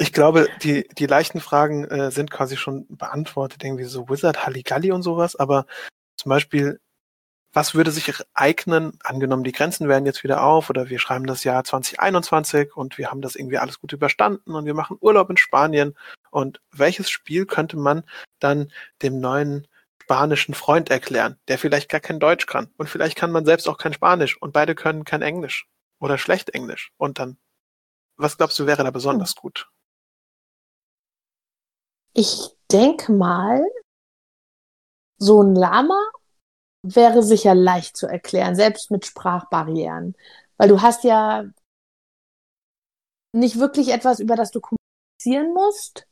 ich 0.00 0.14
glaube, 0.14 0.48
die, 0.62 0.88
die 0.98 1.06
leichten 1.06 1.40
Fragen 1.40 1.84
äh, 1.84 2.10
sind 2.10 2.30
quasi 2.30 2.56
schon 2.56 2.86
beantwortet, 2.88 3.62
irgendwie 3.62 3.84
so 3.84 4.08
Wizard, 4.08 4.46
Halligalli 4.46 4.92
und 4.92 5.02
sowas, 5.02 5.36
aber 5.36 5.66
zum 6.16 6.30
Beispiel, 6.30 6.80
was 7.52 7.74
würde 7.74 7.90
sich 7.90 8.10
eignen, 8.32 8.98
angenommen, 9.04 9.44
die 9.44 9.52
Grenzen 9.52 9.88
werden 9.88 10.06
jetzt 10.06 10.24
wieder 10.24 10.42
auf 10.42 10.70
oder 10.70 10.88
wir 10.88 10.98
schreiben 10.98 11.26
das 11.26 11.44
Jahr 11.44 11.64
2021 11.64 12.76
und 12.76 12.96
wir 12.96 13.10
haben 13.10 13.20
das 13.20 13.36
irgendwie 13.36 13.58
alles 13.58 13.78
gut 13.78 13.92
überstanden 13.92 14.54
und 14.54 14.64
wir 14.64 14.74
machen 14.74 14.96
Urlaub 15.00 15.28
in 15.28 15.36
Spanien. 15.36 15.94
Und 16.30 16.60
welches 16.72 17.10
Spiel 17.10 17.44
könnte 17.44 17.76
man 17.76 18.04
dann 18.38 18.72
dem 19.02 19.20
neuen 19.20 19.66
spanischen 20.02 20.54
Freund 20.54 20.90
erklären, 20.90 21.38
der 21.48 21.58
vielleicht 21.58 21.90
gar 21.90 22.00
kein 22.00 22.20
Deutsch 22.20 22.46
kann? 22.46 22.70
Und 22.78 22.88
vielleicht 22.88 23.16
kann 23.16 23.32
man 23.32 23.44
selbst 23.44 23.68
auch 23.68 23.78
kein 23.78 23.92
Spanisch 23.92 24.40
und 24.40 24.52
beide 24.52 24.74
können 24.74 25.04
kein 25.04 25.22
Englisch 25.22 25.66
oder 25.98 26.16
schlecht 26.18 26.50
Englisch. 26.50 26.92
Und 26.96 27.18
dann 27.18 27.36
was 28.20 28.36
glaubst 28.36 28.58
du, 28.58 28.66
wäre 28.66 28.84
da 28.84 28.90
besonders 28.90 29.34
gut? 29.34 29.68
Ich 32.12 32.50
denke 32.70 33.12
mal, 33.12 33.64
so 35.18 35.42
ein 35.42 35.54
Lama 35.54 35.98
wäre 36.82 37.22
sicher 37.22 37.54
leicht 37.54 37.96
zu 37.96 38.06
erklären, 38.06 38.56
selbst 38.56 38.90
mit 38.90 39.06
Sprachbarrieren. 39.06 40.16
Weil 40.56 40.68
du 40.68 40.82
hast 40.82 41.04
ja 41.04 41.44
nicht 43.32 43.58
wirklich 43.58 43.88
etwas, 43.88 44.18
über 44.18 44.34
das 44.34 44.50
du 44.50 44.60
kommunizieren 44.60 45.52
musst. 45.54 46.06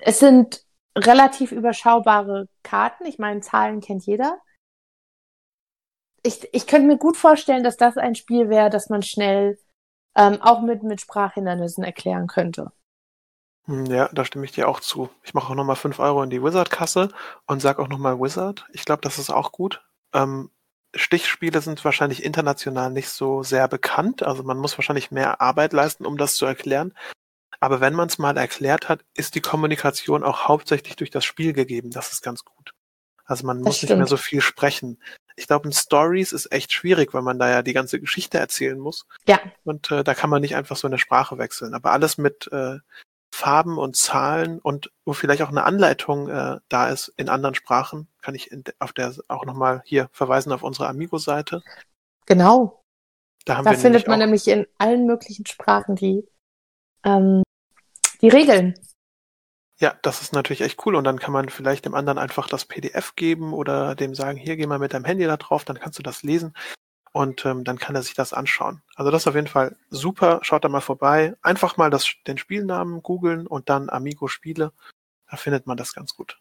Es 0.00 0.18
sind 0.18 0.64
relativ 0.96 1.52
überschaubare 1.52 2.48
Karten. 2.62 3.06
Ich 3.06 3.18
meine, 3.18 3.40
Zahlen 3.40 3.80
kennt 3.80 4.06
jeder. 4.06 4.40
Ich, 6.22 6.48
ich 6.52 6.66
könnte 6.66 6.86
mir 6.86 6.98
gut 6.98 7.16
vorstellen, 7.16 7.64
dass 7.64 7.76
das 7.76 7.96
ein 7.96 8.14
Spiel 8.14 8.48
wäre, 8.48 8.70
das 8.70 8.88
man 8.88 9.02
schnell 9.02 9.58
ähm, 10.16 10.40
auch 10.40 10.62
mit, 10.62 10.82
mit 10.82 11.00
Sprachhindernissen 11.00 11.84
erklären 11.84 12.26
könnte. 12.26 12.72
Hm, 13.66 13.86
ja, 13.86 14.08
da 14.12 14.24
stimme 14.24 14.44
ich 14.44 14.52
dir 14.52 14.68
auch 14.68 14.80
zu. 14.80 15.10
Ich 15.22 15.34
mache 15.34 15.50
auch 15.50 15.54
nochmal 15.54 15.76
5 15.76 15.98
Euro 15.98 16.22
in 16.22 16.30
die 16.30 16.42
Wizard-Kasse 16.42 17.08
und 17.46 17.62
sage 17.62 17.80
auch 17.80 17.88
nochmal 17.88 18.18
Wizard. 18.18 18.66
Ich 18.72 18.84
glaube, 18.84 19.02
das 19.02 19.18
ist 19.18 19.30
auch 19.30 19.52
gut. 19.52 19.82
Ähm, 20.12 20.50
Stichspiele 20.94 21.60
sind 21.60 21.84
wahrscheinlich 21.84 22.22
international 22.22 22.90
nicht 22.90 23.08
so 23.08 23.42
sehr 23.42 23.68
bekannt. 23.68 24.22
Also 24.22 24.42
man 24.42 24.58
muss 24.58 24.76
wahrscheinlich 24.76 25.10
mehr 25.10 25.40
Arbeit 25.40 25.72
leisten, 25.72 26.06
um 26.06 26.18
das 26.18 26.36
zu 26.36 26.44
erklären. 26.44 26.92
Aber 27.60 27.80
wenn 27.80 27.94
man 27.94 28.08
es 28.08 28.18
mal 28.18 28.36
erklärt 28.36 28.88
hat, 28.88 29.04
ist 29.14 29.36
die 29.36 29.40
Kommunikation 29.40 30.24
auch 30.24 30.48
hauptsächlich 30.48 30.96
durch 30.96 31.10
das 31.10 31.24
Spiel 31.24 31.52
gegeben. 31.52 31.90
Das 31.90 32.12
ist 32.12 32.20
ganz 32.20 32.44
gut. 32.44 32.74
Also 33.24 33.46
man 33.46 33.58
das 33.58 33.64
muss 33.64 33.76
stimmt. 33.76 33.90
nicht 33.90 33.98
mehr 33.98 34.06
so 34.08 34.16
viel 34.16 34.40
sprechen. 34.40 35.00
Ich 35.36 35.46
glaube, 35.46 35.66
in 35.66 35.72
Stories 35.72 36.32
ist 36.32 36.52
echt 36.52 36.72
schwierig, 36.72 37.14
weil 37.14 37.22
man 37.22 37.38
da 37.38 37.48
ja 37.48 37.62
die 37.62 37.72
ganze 37.72 38.00
Geschichte 38.00 38.38
erzählen 38.38 38.78
muss. 38.78 39.06
Ja. 39.26 39.40
Und 39.64 39.90
äh, 39.90 40.04
da 40.04 40.14
kann 40.14 40.28
man 40.28 40.42
nicht 40.42 40.56
einfach 40.56 40.76
so 40.76 40.88
eine 40.88 40.98
Sprache 40.98 41.38
wechseln. 41.38 41.74
Aber 41.74 41.92
alles 41.92 42.18
mit 42.18 42.50
äh, 42.52 42.78
Farben 43.32 43.78
und 43.78 43.96
Zahlen 43.96 44.58
und 44.58 44.92
wo 45.06 45.14
vielleicht 45.14 45.42
auch 45.42 45.48
eine 45.48 45.64
Anleitung 45.64 46.28
äh, 46.28 46.58
da 46.68 46.88
ist 46.88 47.08
in 47.16 47.30
anderen 47.30 47.54
Sprachen, 47.54 48.06
kann 48.20 48.34
ich 48.34 48.52
in, 48.52 48.62
auf 48.78 48.92
der 48.92 49.14
auch 49.28 49.46
nochmal 49.46 49.82
hier 49.86 50.10
verweisen 50.12 50.52
auf 50.52 50.62
unsere 50.62 50.88
Amigo-Seite. 50.88 51.62
Genau. 52.26 52.84
Da, 53.46 53.56
haben 53.56 53.64
da 53.64 53.72
findet 53.72 54.06
man 54.06 54.18
nämlich 54.18 54.46
in 54.46 54.66
allen 54.78 55.06
möglichen 55.06 55.46
Sprachen 55.46 55.96
die, 55.96 56.28
ähm, 57.04 57.42
die 58.20 58.28
Regeln. 58.28 58.74
Ja, 59.80 59.96
das 60.02 60.20
ist 60.20 60.34
natürlich 60.34 60.60
echt 60.60 60.86
cool. 60.86 60.94
Und 60.94 61.04
dann 61.04 61.18
kann 61.18 61.32
man 61.32 61.48
vielleicht 61.48 61.86
dem 61.86 61.94
anderen 61.94 62.18
einfach 62.18 62.48
das 62.48 62.66
PDF 62.66 63.16
geben 63.16 63.54
oder 63.54 63.94
dem 63.94 64.14
sagen, 64.14 64.36
hier 64.36 64.56
geh 64.56 64.66
mal 64.66 64.78
mit 64.78 64.92
deinem 64.92 65.06
Handy 65.06 65.24
da 65.24 65.38
drauf, 65.38 65.64
dann 65.64 65.80
kannst 65.80 65.98
du 65.98 66.02
das 66.02 66.22
lesen 66.22 66.54
und 67.12 67.44
ähm, 67.44 67.64
dann 67.64 67.78
kann 67.78 67.94
er 67.94 68.02
sich 68.02 68.14
das 68.14 68.32
anschauen. 68.32 68.82
Also 68.96 69.10
das 69.10 69.22
ist 69.22 69.26
auf 69.28 69.34
jeden 69.34 69.46
Fall 69.46 69.76
super. 69.90 70.40
Schaut 70.42 70.64
da 70.64 70.68
mal 70.68 70.80
vorbei. 70.80 71.34
Einfach 71.42 71.76
mal 71.76 71.90
das, 71.90 72.10
den 72.26 72.38
Spielnamen 72.38 73.02
googeln 73.02 73.46
und 73.46 73.68
dann 73.68 73.90
Amigo 73.90 74.28
Spiele. 74.28 74.72
Da 75.30 75.36
findet 75.36 75.66
man 75.66 75.76
das 75.76 75.94
ganz 75.94 76.14
gut. 76.16 76.40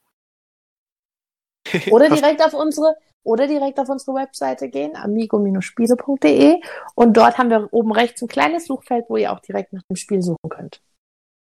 Oder 1.91 2.09
direkt 2.09 2.43
auf 2.43 2.53
unsere 2.53 2.95
oder 3.23 3.47
direkt 3.47 3.79
auf 3.79 3.87
unsere 3.89 4.15
Webseite 4.15 4.67
gehen, 4.67 4.95
amigo-spiele.de 4.95 6.59
und 6.95 7.13
dort 7.13 7.37
haben 7.37 7.51
wir 7.51 7.71
oben 7.71 7.91
rechts 7.91 8.21
ein 8.23 8.27
kleines 8.27 8.65
Suchfeld, 8.65 9.05
wo 9.09 9.17
ihr 9.17 9.31
auch 9.31 9.39
direkt 9.41 9.73
nach 9.73 9.83
dem 9.83 9.95
Spiel 9.95 10.23
suchen 10.23 10.49
könnt. 10.49 10.81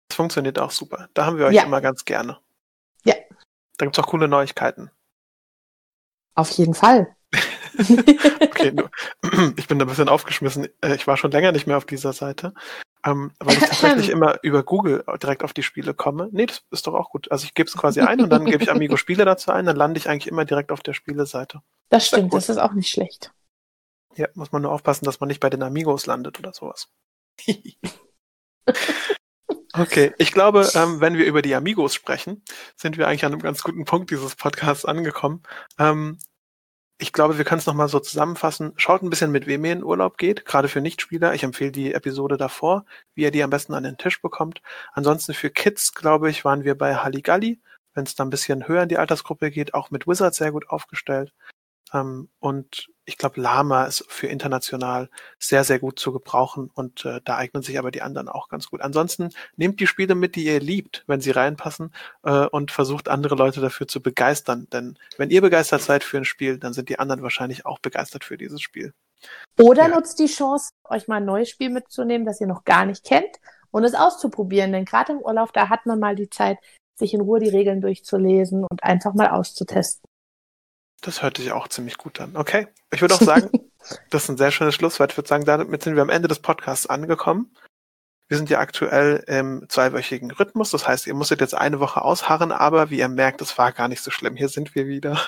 Das 0.08 0.16
funktioniert 0.16 0.58
auch 0.58 0.70
super. 0.70 1.08
Da 1.14 1.24
haben 1.24 1.38
wir 1.38 1.46
euch 1.46 1.54
ja. 1.54 1.62
immer 1.62 1.80
ganz 1.80 2.04
gerne. 2.04 2.38
Ja. 3.04 3.14
Da 3.78 3.86
gibt's 3.86 3.98
auch 3.98 4.06
coole 4.06 4.28
Neuigkeiten. 4.28 4.90
Auf 6.34 6.50
jeden 6.50 6.74
Fall. 6.74 7.16
okay, 8.40 8.72
nur, 8.72 8.90
ich 9.56 9.66
bin 9.66 9.78
da 9.78 9.84
ein 9.84 9.88
bisschen 9.88 10.08
aufgeschmissen. 10.08 10.68
Äh, 10.80 10.94
ich 10.94 11.06
war 11.06 11.16
schon 11.16 11.30
länger 11.30 11.52
nicht 11.52 11.66
mehr 11.66 11.76
auf 11.76 11.84
dieser 11.84 12.12
Seite, 12.12 12.54
ähm, 13.04 13.32
weil 13.40 13.54
ich 13.54 13.60
tatsächlich 13.64 14.10
immer 14.10 14.38
über 14.42 14.62
Google 14.62 15.04
direkt 15.22 15.42
auf 15.42 15.52
die 15.52 15.62
Spiele 15.62 15.94
komme. 15.94 16.28
Nee, 16.32 16.46
das 16.46 16.62
ist 16.70 16.86
doch 16.86 16.94
auch 16.94 17.10
gut. 17.10 17.30
Also 17.30 17.44
ich 17.44 17.54
gebe 17.54 17.68
es 17.68 17.76
quasi 17.76 18.00
ein 18.00 18.20
und 18.20 18.30
dann 18.30 18.44
gebe 18.44 18.62
ich 18.62 18.70
Amigo 18.70 18.96
Spiele 18.96 19.24
dazu 19.24 19.50
ein, 19.50 19.66
dann 19.66 19.76
lande 19.76 19.98
ich 19.98 20.08
eigentlich 20.08 20.28
immer 20.28 20.44
direkt 20.44 20.72
auf 20.72 20.80
der 20.80 20.94
Spieleseite. 20.94 21.60
Das 21.90 22.06
stimmt, 22.06 22.32
das 22.34 22.48
ist 22.48 22.58
auch 22.58 22.72
nicht 22.72 22.90
schlecht. 22.90 23.32
Ja, 24.16 24.28
muss 24.34 24.52
man 24.52 24.62
nur 24.62 24.72
aufpassen, 24.72 25.04
dass 25.04 25.20
man 25.20 25.28
nicht 25.28 25.40
bei 25.40 25.50
den 25.50 25.62
Amigos 25.62 26.06
landet 26.06 26.38
oder 26.38 26.52
sowas. 26.52 26.88
Okay, 29.76 30.14
ich 30.18 30.30
glaube, 30.30 30.70
ähm, 30.74 31.00
wenn 31.00 31.18
wir 31.18 31.26
über 31.26 31.42
die 31.42 31.54
Amigos 31.54 31.94
sprechen, 31.94 32.44
sind 32.76 32.96
wir 32.96 33.08
eigentlich 33.08 33.24
an 33.24 33.32
einem 33.32 33.42
ganz 33.42 33.64
guten 33.64 33.84
Punkt 33.84 34.12
dieses 34.12 34.36
Podcasts 34.36 34.84
angekommen. 34.84 35.42
Ähm, 35.80 36.18
ich 36.98 37.12
glaube, 37.12 37.38
wir 37.38 37.44
können 37.44 37.58
es 37.58 37.66
nochmal 37.66 37.88
so 37.88 37.98
zusammenfassen. 37.98 38.72
Schaut 38.76 39.02
ein 39.02 39.10
bisschen, 39.10 39.32
mit 39.32 39.46
wem 39.46 39.64
ihr 39.64 39.72
in 39.72 39.84
Urlaub 39.84 40.16
geht, 40.16 40.44
gerade 40.44 40.68
für 40.68 40.80
Nichtspieler. 40.80 41.34
Ich 41.34 41.42
empfehle 41.42 41.72
die 41.72 41.92
Episode 41.92 42.36
davor, 42.36 42.84
wie 43.14 43.22
ihr 43.22 43.30
die 43.32 43.42
am 43.42 43.50
besten 43.50 43.74
an 43.74 43.82
den 43.82 43.98
Tisch 43.98 44.22
bekommt. 44.22 44.62
Ansonsten 44.92 45.34
für 45.34 45.50
Kids, 45.50 45.94
glaube 45.94 46.30
ich, 46.30 46.44
waren 46.44 46.64
wir 46.64 46.76
bei 46.76 46.96
Halligalli. 46.96 47.60
Wenn 47.94 48.04
es 48.04 48.14
da 48.14 48.24
ein 48.24 48.30
bisschen 48.30 48.68
höher 48.68 48.84
in 48.84 48.88
die 48.88 48.98
Altersgruppe 48.98 49.50
geht, 49.50 49.74
auch 49.74 49.90
mit 49.90 50.06
Wizards 50.06 50.38
sehr 50.38 50.52
gut 50.52 50.68
aufgestellt. 50.68 51.32
Ähm, 51.94 52.28
und 52.40 52.88
ich 53.06 53.18
glaube, 53.18 53.40
Lama 53.40 53.84
ist 53.84 54.04
für 54.08 54.26
international 54.26 55.08
sehr, 55.38 55.64
sehr 55.64 55.78
gut 55.78 55.98
zu 55.98 56.12
gebrauchen 56.12 56.70
und 56.74 57.04
äh, 57.04 57.20
da 57.24 57.36
eignen 57.36 57.62
sich 57.62 57.78
aber 57.78 57.90
die 57.90 58.02
anderen 58.02 58.28
auch 58.28 58.48
ganz 58.48 58.68
gut. 58.70 58.80
Ansonsten 58.80 59.30
nehmt 59.56 59.78
die 59.80 59.86
Spiele 59.86 60.14
mit, 60.14 60.36
die 60.36 60.44
ihr 60.44 60.60
liebt, 60.60 61.04
wenn 61.06 61.20
sie 61.20 61.30
reinpassen 61.30 61.92
äh, 62.24 62.46
und 62.46 62.70
versucht 62.70 63.08
andere 63.08 63.34
Leute 63.34 63.60
dafür 63.60 63.86
zu 63.86 64.02
begeistern. 64.02 64.66
Denn 64.72 64.98
wenn 65.18 65.30
ihr 65.30 65.40
begeistert 65.40 65.82
seid 65.82 66.02
für 66.02 66.16
ein 66.16 66.24
Spiel, 66.24 66.58
dann 66.58 66.72
sind 66.72 66.88
die 66.88 66.98
anderen 66.98 67.22
wahrscheinlich 67.22 67.66
auch 67.66 67.78
begeistert 67.78 68.24
für 68.24 68.36
dieses 68.36 68.60
Spiel. 68.60 68.92
Oder 69.58 69.88
ja. 69.88 69.88
nutzt 69.88 70.18
die 70.18 70.26
Chance, 70.26 70.70
euch 70.84 71.08
mal 71.08 71.16
ein 71.16 71.24
neues 71.24 71.50
Spiel 71.50 71.70
mitzunehmen, 71.70 72.26
das 72.26 72.40
ihr 72.40 72.46
noch 72.46 72.64
gar 72.64 72.86
nicht 72.86 73.04
kennt 73.04 73.36
und 73.70 73.84
es 73.84 73.94
auszuprobieren. 73.94 74.72
Denn 74.72 74.84
gerade 74.84 75.12
im 75.12 75.18
Urlaub, 75.18 75.52
da 75.52 75.68
hat 75.68 75.86
man 75.86 76.00
mal 76.00 76.16
die 76.16 76.30
Zeit, 76.30 76.58
sich 76.96 77.12
in 77.12 77.20
Ruhe 77.20 77.40
die 77.40 77.48
Regeln 77.48 77.80
durchzulesen 77.80 78.64
und 78.64 78.82
einfach 78.82 79.14
mal 79.14 79.30
auszutesten. 79.30 80.08
Das 81.00 81.22
hört 81.22 81.36
sich 81.36 81.52
auch 81.52 81.68
ziemlich 81.68 81.98
gut 81.98 82.20
an. 82.20 82.36
Okay. 82.36 82.68
Ich 82.90 83.00
würde 83.00 83.14
auch 83.14 83.20
sagen, 83.20 83.50
das 84.10 84.24
ist 84.24 84.30
ein 84.30 84.36
sehr 84.36 84.50
schönes 84.50 84.74
Schlusswort. 84.74 85.12
Ich 85.12 85.18
würde 85.18 85.28
sagen, 85.28 85.44
damit 85.44 85.82
sind 85.82 85.96
wir 85.96 86.02
am 86.02 86.10
Ende 86.10 86.28
des 86.28 86.40
Podcasts 86.40 86.86
angekommen. 86.86 87.54
Wir 88.28 88.38
sind 88.38 88.48
ja 88.48 88.58
aktuell 88.58 89.22
im 89.26 89.66
zweiwöchigen 89.68 90.30
Rhythmus. 90.30 90.70
Das 90.70 90.88
heißt, 90.88 91.06
ihr 91.06 91.14
musstet 91.14 91.40
jetzt 91.40 91.54
eine 91.54 91.78
Woche 91.80 92.02
ausharren, 92.02 92.52
aber 92.52 92.90
wie 92.90 92.98
ihr 92.98 93.08
merkt, 93.08 93.42
es 93.42 93.58
war 93.58 93.72
gar 93.72 93.88
nicht 93.88 94.02
so 94.02 94.10
schlimm. 94.10 94.36
Hier 94.36 94.48
sind 94.48 94.74
wir 94.74 94.86
wieder. 94.86 95.20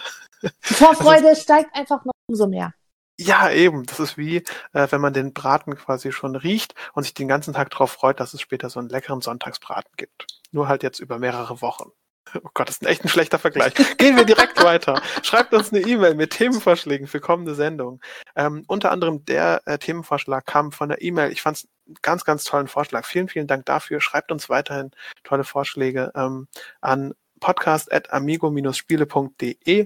Die 0.43 0.75
Vorfreude 0.75 1.29
ist, 1.33 1.43
steigt 1.43 1.75
einfach 1.75 2.05
noch 2.05 2.15
umso 2.27 2.47
mehr. 2.47 2.73
Ja, 3.19 3.51
eben. 3.51 3.85
Das 3.87 4.01
ist 4.01 4.19
wie, 4.19 4.39
äh, 4.73 4.87
wenn 4.91 5.01
man 5.01 5.13
den 5.13 5.33
Braten 5.33 5.75
quasi 5.77 6.13
schon 6.13 6.37
riecht 6.37 6.75
und 6.95 7.03
sich 7.03 7.15
den 7.15 7.29
ganzen 7.29 7.55
Tag 7.55 7.71
darauf 7.71 7.93
freut, 7.93 8.21
dass 8.21 8.35
es 8.35 8.41
später 8.41 8.71
so 8.71 8.79
einen 8.79 8.89
leckeren 8.89 9.21
Sonntagsbraten 9.21 9.93
gibt. 9.97 10.27
Nur 10.51 10.69
halt 10.69 10.83
jetzt 10.83 11.01
über 11.01 11.19
mehrere 11.19 11.61
Wochen. 11.63 11.91
Oh 12.35 12.51
Gott, 12.55 12.69
das 12.69 12.77
ist 12.77 12.83
ein 12.83 12.89
echt 12.89 13.05
ein 13.05 13.09
schlechter 13.09 13.39
Vergleich. 13.39 13.75
Gehen 13.99 14.17
wir 14.17 14.25
direkt 14.25 14.63
weiter. 14.63 15.01
Schreibt 15.23 15.53
uns 15.55 15.73
eine 15.73 15.83
E-Mail 15.83 16.15
mit 16.15 16.31
Themenvorschlägen 16.31 17.07
für 17.07 17.21
kommende 17.21 17.55
Sendungen. 17.55 18.01
Ähm, 18.35 18.65
unter 18.67 18.91
anderem 18.91 19.25
der 19.25 19.63
äh, 19.65 19.79
Themenvorschlag 19.79 20.45
kam 20.45 20.73
von 20.73 20.89
der 20.89 21.03
E-Mail. 21.03 21.31
Ich 21.31 21.43
fand 21.43 21.59
es 21.59 21.69
einen 21.87 21.97
ganz, 22.03 22.25
ganz 22.25 22.43
tollen 22.45 22.67
Vorschlag. 22.69 23.07
Vielen, 23.07 23.29
vielen 23.29 23.47
Dank 23.47 23.67
dafür. 23.67 24.01
Schreibt 24.01 24.33
uns 24.33 24.49
weiterhin 24.49 24.91
tolle 25.23 25.45
Vorschläge 25.45 26.11
ähm, 26.15 26.49
an 26.81 27.15
podcast.amigo-spiele.de. 27.41 29.85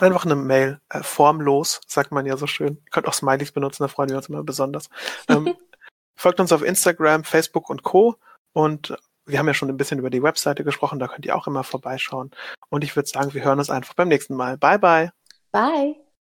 Einfach 0.00 0.24
eine 0.24 0.36
Mail, 0.36 0.80
äh, 0.90 1.02
formlos, 1.02 1.80
sagt 1.86 2.12
man 2.12 2.26
ja 2.26 2.36
so 2.36 2.46
schön. 2.46 2.78
Ihr 2.84 2.90
könnt 2.90 3.08
auch 3.08 3.14
Smileys 3.14 3.52
benutzen, 3.52 3.82
da 3.82 3.88
freuen 3.88 4.10
wir 4.10 4.16
uns 4.16 4.28
immer 4.28 4.44
besonders. 4.44 4.90
Ähm, 5.28 5.56
folgt 6.14 6.38
uns 6.40 6.52
auf 6.52 6.62
Instagram, 6.62 7.24
Facebook 7.24 7.68
und 7.68 7.82
Co. 7.82 8.16
Und 8.52 8.96
wir 9.28 9.38
haben 9.38 9.46
ja 9.46 9.54
schon 9.54 9.68
ein 9.68 9.76
bisschen 9.76 9.98
über 9.98 10.10
die 10.10 10.22
Webseite 10.22 10.64
gesprochen, 10.64 10.98
da 10.98 11.08
könnt 11.08 11.26
ihr 11.26 11.36
auch 11.36 11.46
immer 11.46 11.64
vorbeischauen. 11.64 12.30
Und 12.70 12.84
ich 12.84 12.96
würde 12.96 13.08
sagen, 13.08 13.34
wir 13.34 13.44
hören 13.44 13.58
uns 13.58 13.70
einfach 13.70 13.94
beim 13.94 14.08
nächsten 14.08 14.34
Mal. 14.34 14.56
Bye, 14.58 14.78
bye. 14.78 15.10
Bye. 15.52 16.07